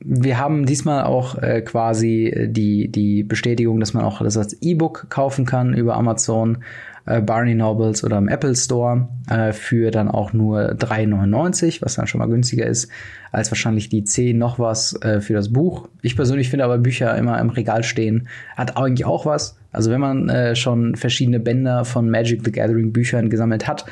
wir 0.00 0.38
haben 0.38 0.66
diesmal 0.66 1.04
auch 1.04 1.36
äh, 1.38 1.62
quasi 1.62 2.48
die, 2.48 2.88
die 2.88 3.22
Bestätigung, 3.22 3.80
dass 3.80 3.94
man 3.94 4.04
auch 4.04 4.22
das 4.22 4.36
als 4.36 4.54
E-Book 4.60 5.06
kaufen 5.08 5.46
kann 5.46 5.74
über 5.74 5.94
Amazon, 5.94 6.58
äh, 7.06 7.20
Barney 7.20 7.54
Nobles 7.54 8.04
oder 8.04 8.18
im 8.18 8.28
Apple 8.28 8.54
Store 8.54 9.08
äh, 9.28 9.52
für 9.52 9.90
dann 9.90 10.08
auch 10.08 10.32
nur 10.32 10.72
3,99, 10.72 11.82
was 11.82 11.94
dann 11.94 12.06
schon 12.06 12.18
mal 12.20 12.28
günstiger 12.28 12.66
ist 12.66 12.88
als 13.30 13.50
wahrscheinlich 13.50 13.88
die 13.88 14.04
10 14.04 14.36
noch 14.36 14.58
was 14.58 15.00
äh, 15.02 15.20
für 15.20 15.34
das 15.34 15.52
Buch. 15.52 15.88
Ich 16.02 16.16
persönlich 16.16 16.50
finde 16.50 16.64
aber 16.64 16.78
Bücher 16.78 17.16
immer 17.16 17.40
im 17.40 17.50
Regal 17.50 17.82
stehen 17.82 18.28
hat 18.56 18.76
eigentlich 18.76 19.06
auch 19.06 19.26
was 19.26 19.56
Also 19.72 19.90
wenn 19.90 20.00
man 20.00 20.28
äh, 20.28 20.54
schon 20.54 20.96
verschiedene 20.96 21.40
Bänder 21.40 21.84
von 21.84 22.10
Magic 22.10 22.42
the 22.44 22.52
Gathering 22.52 22.92
Büchern 22.92 23.30
gesammelt 23.30 23.66
hat, 23.66 23.86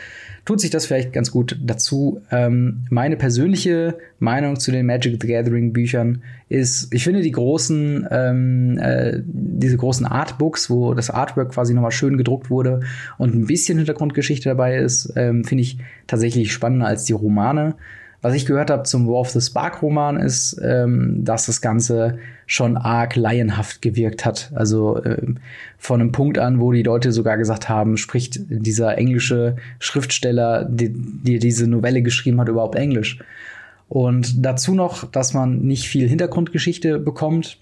tut 0.45 0.61
sich 0.61 0.71
das 0.71 0.87
vielleicht 0.87 1.13
ganz 1.13 1.31
gut 1.31 1.59
dazu. 1.63 2.21
Ähm, 2.31 2.85
meine 2.91 3.17
persönliche 3.17 3.99
Meinung 4.19 4.59
zu 4.59 4.73
den 4.73 4.87
Magic 4.87 5.21
the 5.21 5.29
Gathering 5.29 5.73
Büchern 5.73 6.23
ist, 6.49 6.93
ich 6.93 7.05
finde 7.05 7.23
die 7.23 7.33
großen, 7.33 8.09
ähm, 8.11 8.79
äh, 8.79 9.21
diese 9.25 9.77
großen 9.77 10.07
Artbooks, 10.07 10.71
wo 10.71 10.95
das 10.95 11.11
Artwork 11.11 11.53
quasi 11.53 11.75
nochmal 11.75 11.93
schön 11.93 12.17
gedruckt 12.17 12.51
wurde 12.51 12.81
und 13.19 13.35
ein 13.35 13.47
bisschen 13.47 13.79
Hintergrundgeschichte 13.79 14.49
dabei 14.49 14.77
ist, 14.79 15.13
ähm, 15.17 15.45
finde 15.45 15.63
ich 15.63 15.79
tatsächlich 16.07 16.53
spannender 16.53 16.87
als 16.87 17.05
die 17.05 17.13
Romane. 17.13 17.75
Was 18.23 18.35
ich 18.35 18.45
gehört 18.45 18.71
habe 18.71 18.83
zum 18.83 19.07
War 19.07 19.21
of 19.21 19.31
the 19.31 19.41
Spark 19.41 19.83
Roman 19.83 20.19
ist, 20.19 20.61
ähm, 20.63 21.25
dass 21.25 21.47
das 21.47 21.61
Ganze 21.63 22.19
schon 22.51 22.77
arg 22.77 23.15
laienhaft 23.15 23.81
gewirkt 23.81 24.25
hat. 24.25 24.51
Also 24.57 25.01
ähm, 25.05 25.37
von 25.79 26.01
einem 26.01 26.11
Punkt 26.11 26.37
an, 26.37 26.59
wo 26.59 26.73
die 26.73 26.83
Leute 26.83 27.13
sogar 27.13 27.37
gesagt 27.37 27.69
haben, 27.69 27.97
spricht 27.97 28.41
dieser 28.49 28.99
englische 28.99 29.55
Schriftsteller, 29.79 30.65
der 30.65 30.89
die 30.91 31.39
diese 31.39 31.69
Novelle 31.69 32.03
geschrieben 32.03 32.41
hat, 32.41 32.49
überhaupt 32.49 32.75
Englisch. 32.75 33.21
Und 33.89 34.45
dazu 34.45 34.75
noch, 34.75 35.09
dass 35.09 35.33
man 35.33 35.61
nicht 35.61 35.87
viel 35.87 36.09
Hintergrundgeschichte 36.09 36.99
bekommt 36.99 37.57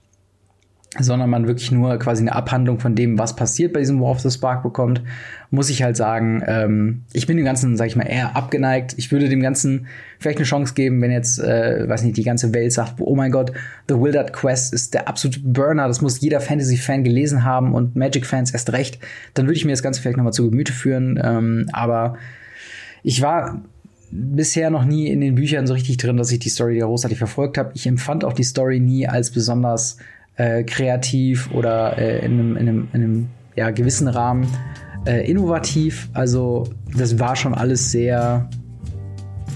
sondern 0.99 1.29
man 1.29 1.47
wirklich 1.47 1.71
nur 1.71 1.99
quasi 1.99 2.23
eine 2.23 2.35
Abhandlung 2.35 2.81
von 2.81 2.95
dem, 2.95 3.19
was 3.19 3.37
passiert 3.37 3.75
bei 3.75 3.81
diesem 3.81 4.01
War 4.01 4.11
of 4.11 4.21
the 4.21 4.31
Spark 4.31 4.63
bekommt, 4.63 5.03
muss 5.51 5.69
ich 5.69 5.83
halt 5.83 5.97
sagen, 5.97 6.43
ähm, 6.47 7.03
ich 7.13 7.27
bin 7.27 7.37
dem 7.37 7.45
Ganzen, 7.45 7.77
sag 7.77 7.89
ich 7.89 7.97
mal, 7.97 8.05
eher 8.05 8.37
abgeneigt. 8.37 8.95
Ich 8.97 9.13
würde 9.13 9.29
dem 9.29 9.43
Ganzen 9.43 9.87
vielleicht 10.19 10.39
eine 10.39 10.47
Chance 10.47 10.73
geben, 10.73 11.03
wenn 11.03 11.11
jetzt, 11.11 11.39
äh, 11.41 11.87
weiß 11.87 12.03
nicht, 12.05 12.17
die 12.17 12.25
ganze 12.25 12.55
Welt 12.55 12.73
sagt, 12.73 12.95
oh 13.01 13.15
mein 13.15 13.31
Gott, 13.31 13.53
The 13.89 13.97
Wildert 13.97 14.33
Quest 14.33 14.73
ist 14.73 14.95
der 14.95 15.09
absolute 15.09 15.41
Burner, 15.41 15.89
das 15.89 16.01
muss 16.01 16.21
jeder 16.21 16.41
Fantasy-Fan 16.41 17.05
gelesen 17.05 17.45
haben 17.45 17.75
und 17.75 17.95
Magic-Fans 17.95 18.53
erst 18.53 18.73
recht, 18.73 18.99
dann 19.35 19.47
würde 19.47 19.59
ich 19.59 19.67
mir 19.67 19.73
das 19.73 19.83
Ganze 19.83 20.01
vielleicht 20.01 20.17
nochmal 20.17 20.33
zu 20.33 20.49
Gemüte 20.49 20.73
führen. 20.73 21.21
Ähm, 21.23 21.69
aber 21.73 22.17
ich 23.03 23.21
war 23.21 23.63
bisher 24.11 24.71
noch 24.71 24.87
nie 24.87 25.09
in 25.09 25.21
den 25.21 25.35
Büchern 25.35 25.67
so 25.67 25.75
richtig 25.75 25.99
drin, 25.99 26.17
dass 26.17 26.33
ich 26.33 26.39
die 26.39 26.49
Story 26.49 26.79
großartig 26.79 27.19
verfolgt 27.19 27.59
habe. 27.59 27.73
Ich 27.75 27.87
empfand 27.87 28.25
auch 28.25 28.33
die 28.33 28.43
Story 28.43 28.81
nie 28.81 29.07
als 29.07 29.31
besonders 29.31 29.99
äh, 30.39 30.63
kreativ 30.63 31.51
oder 31.53 31.99
äh, 31.99 32.25
in 32.25 32.33
einem, 32.33 32.57
in 32.57 32.69
einem, 32.69 32.89
in 32.93 33.03
einem 33.03 33.29
ja, 33.57 33.71
gewissen 33.71 34.09
Rahmen 34.09 34.47
äh, 35.05 35.29
innovativ. 35.29 36.09
Also 36.15 36.69
das 36.97 37.19
war 37.19 37.35
schon 37.35 37.55
alles 37.55 37.91
sehr, 37.91 38.49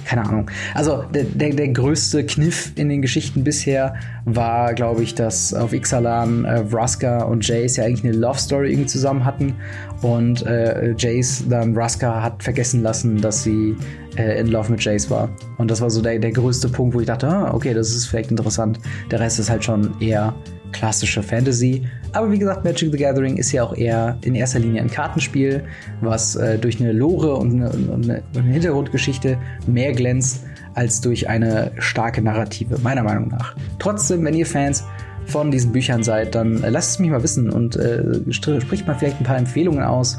keine 0.05 0.25
Ahnung. 0.25 0.51
Also 0.75 1.05
der, 1.14 1.25
der, 1.25 1.51
der 1.51 1.68
größte 1.68 2.27
Kniff 2.27 2.73
in 2.75 2.88
den 2.88 3.01
Geschichten 3.01 3.45
bisher 3.45 3.95
war, 4.25 4.75
glaube 4.75 5.05
ich, 5.05 5.14
dass 5.14 5.55
auf 5.55 5.73
Ixalan 5.73 6.45
äh, 6.45 6.64
Vraska 6.66 7.23
und 7.23 7.47
Jace 7.47 7.77
ja 7.77 7.85
eigentlich 7.85 8.05
eine 8.05 8.14
Love 8.18 8.38
Story 8.38 8.73
irgendwie 8.73 8.88
zusammen 8.88 9.25
hatten 9.25 9.55
und 10.03 10.45
äh, 10.47 10.95
Jace 10.99 11.45
dann 11.49 11.75
Vraska 11.75 12.23
hat 12.23 12.42
vergessen 12.42 12.83
lassen, 12.83 13.21
dass 13.21 13.45
sie 13.45 13.77
äh, 14.16 14.40
in 14.40 14.49
Love 14.49 14.73
mit 14.73 14.85
Jace 14.85 15.11
war. 15.11 15.29
Und 15.59 15.71
das 15.71 15.81
war 15.81 15.90
so 15.90 16.03
der, 16.03 16.18
der 16.18 16.33
größte 16.33 16.68
Punkt, 16.68 16.95
wo 16.95 17.01
ich 17.01 17.07
dachte, 17.07 17.29
ah, 17.29 17.55
okay, 17.55 17.73
das 17.73 17.90
ist 17.90 18.07
vielleicht 18.07 18.33
interessant. 18.33 18.81
Der 19.12 19.21
Rest 19.21 19.38
ist 19.38 19.49
halt 19.49 19.62
schon 19.64 19.95
eher 20.01 20.35
klassische 20.73 21.23
Fantasy. 21.23 21.87
Aber 22.13 22.31
wie 22.31 22.39
gesagt, 22.39 22.65
Magic 22.65 22.91
the 22.93 22.99
Gathering 22.99 23.37
ist 23.37 23.53
ja 23.53 23.63
auch 23.63 23.75
eher 23.75 24.19
in 24.23 24.35
erster 24.35 24.59
Linie 24.59 24.83
ein 24.83 24.91
Kartenspiel, 24.91 25.65
was 26.01 26.37
äh, 26.37 26.59
durch 26.59 26.81
eine 26.81 26.93
Lore 26.93 27.35
und 27.37 27.53
eine, 27.53 28.23
eine, 28.35 28.43
Hintergrundgeschichte 28.43 29.39
mehr 29.67 29.93
glänzt 29.93 30.45
als 30.75 31.01
durch 31.01 31.29
eine 31.29 31.73
starke 31.79 32.23
Narrative, 32.23 32.79
meiner 32.83 33.03
Meinung 33.03 33.29
nach. 33.29 33.55
Trotzdem, 33.79 34.25
wenn 34.25 34.35
ihr 34.35 34.47
Fans 34.47 34.85
von 35.27 35.51
diesen 35.51 35.73
Büchern 35.73 36.03
seid, 36.03 36.35
dann 36.35 36.63
äh, 36.63 36.71
lasst 36.71 36.93
es 36.93 36.99
mich 36.99 37.11
mal 37.11 37.23
wissen 37.23 37.51
und 37.51 37.77
äh, 37.77 38.03
spricht 38.31 38.87
mal 38.87 38.95
vielleicht 38.95 39.21
ein 39.21 39.25
paar 39.25 39.39
Empfehlungen 39.39 39.83
aus, 39.83 40.19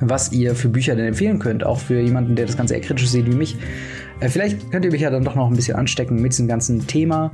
was 0.00 0.32
ihr 0.32 0.54
für 0.54 0.68
Bücher 0.68 0.96
denn 0.96 1.06
empfehlen 1.06 1.38
könnt, 1.38 1.64
auch 1.64 1.78
für 1.78 2.00
jemanden, 2.00 2.34
der 2.34 2.46
das 2.46 2.56
Ganze 2.56 2.74
eher 2.74 2.80
kritisch 2.80 3.08
sieht 3.08 3.26
wie 3.26 3.36
mich. 3.36 3.56
Äh, 4.20 4.28
vielleicht 4.28 4.70
könnt 4.70 4.84
ihr 4.84 4.90
mich 4.90 5.00
ja 5.00 5.10
dann 5.10 5.24
doch 5.24 5.34
noch 5.34 5.48
ein 5.48 5.56
bisschen 5.56 5.76
anstecken 5.76 6.20
mit 6.20 6.32
diesem 6.32 6.46
ganzen 6.46 6.86
Thema. 6.86 7.32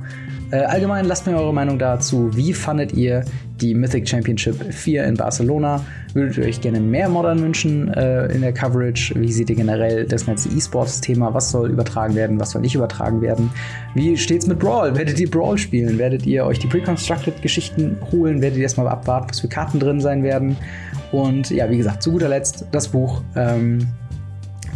Äh, 0.51 0.57
allgemein 0.59 1.05
lasst 1.05 1.27
mir 1.27 1.37
eure 1.37 1.53
Meinung 1.53 1.77
dazu. 1.77 2.35
Wie 2.35 2.53
fandet 2.53 2.93
ihr 2.93 3.25
die 3.59 3.73
Mythic 3.73 4.07
Championship 4.07 4.73
4 4.73 5.03
in 5.05 5.15
Barcelona? 5.15 5.83
Würdet 6.13 6.37
ihr 6.37 6.45
euch 6.45 6.61
gerne 6.61 6.79
mehr 6.79 7.09
Modern 7.09 7.41
wünschen 7.41 7.93
äh, 7.93 8.27
in 8.27 8.41
der 8.41 8.53
Coverage? 8.53 9.13
Wie 9.19 9.31
seht 9.31 9.49
ihr 9.49 9.57
generell 9.57 10.05
das 10.05 10.25
ganze 10.25 10.49
E-Sports-Thema? 10.49 11.33
Was 11.33 11.51
soll 11.51 11.69
übertragen 11.69 12.15
werden? 12.15 12.39
Was 12.39 12.51
soll 12.51 12.61
nicht 12.61 12.75
übertragen 12.75 13.21
werden? 13.21 13.49
Wie 13.93 14.15
steht's 14.15 14.47
mit 14.47 14.59
Brawl? 14.59 14.95
Werdet 14.95 15.19
ihr 15.19 15.29
Brawl 15.29 15.57
spielen? 15.57 15.97
Werdet 15.97 16.25
ihr 16.25 16.45
euch 16.45 16.59
die 16.59 16.67
Pre-Constructed-Geschichten 16.67 17.97
holen? 18.11 18.41
Werdet 18.41 18.57
ihr 18.57 18.63
erstmal 18.63 18.87
abwarten, 18.87 19.27
was 19.29 19.41
für 19.41 19.49
Karten 19.49 19.79
drin 19.79 19.99
sein 19.99 20.23
werden? 20.23 20.55
Und 21.11 21.49
ja, 21.49 21.69
wie 21.69 21.77
gesagt, 21.77 22.03
zu 22.03 22.11
guter 22.11 22.29
Letzt 22.29 22.65
das 22.71 22.87
Buch. 22.87 23.21
Ähm, 23.35 23.87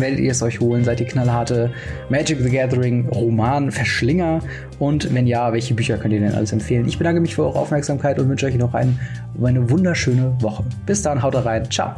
werdet 0.02 0.20
ihr 0.20 0.32
es 0.32 0.42
euch 0.42 0.60
holen? 0.60 0.84
Seid 0.84 1.00
ihr 1.00 1.08
knallharte 1.08 1.72
Magic 2.10 2.40
the 2.42 2.50
Gathering 2.50 3.08
Roman 3.10 3.72
Verschlinger? 3.72 4.40
Und 4.80 5.14
wenn 5.14 5.28
ja, 5.28 5.54
welche 5.54 5.74
Bücher 5.74 5.98
könnt 5.98 6.14
ihr 6.14 6.20
denn 6.20 6.34
alles 6.34 6.52
empfehlen? 6.52 6.88
Ich 6.88 6.98
bedanke 6.98 7.22
mich 7.22 7.36
für 7.36 7.44
eure 7.44 7.60
Aufmerksamkeit 7.60 8.20
und 8.20 8.28
wünsche 8.28 8.48
euch 8.48 8.56
noch 8.56 8.74
ein, 8.74 9.00
eine 9.42 9.70
wunderschöne 9.70 10.36
Woche. 10.42 10.64
Bis 10.86 11.02
dann, 11.02 11.22
haut 11.24 11.36
rein. 11.46 11.70
Ciao. 11.72 11.96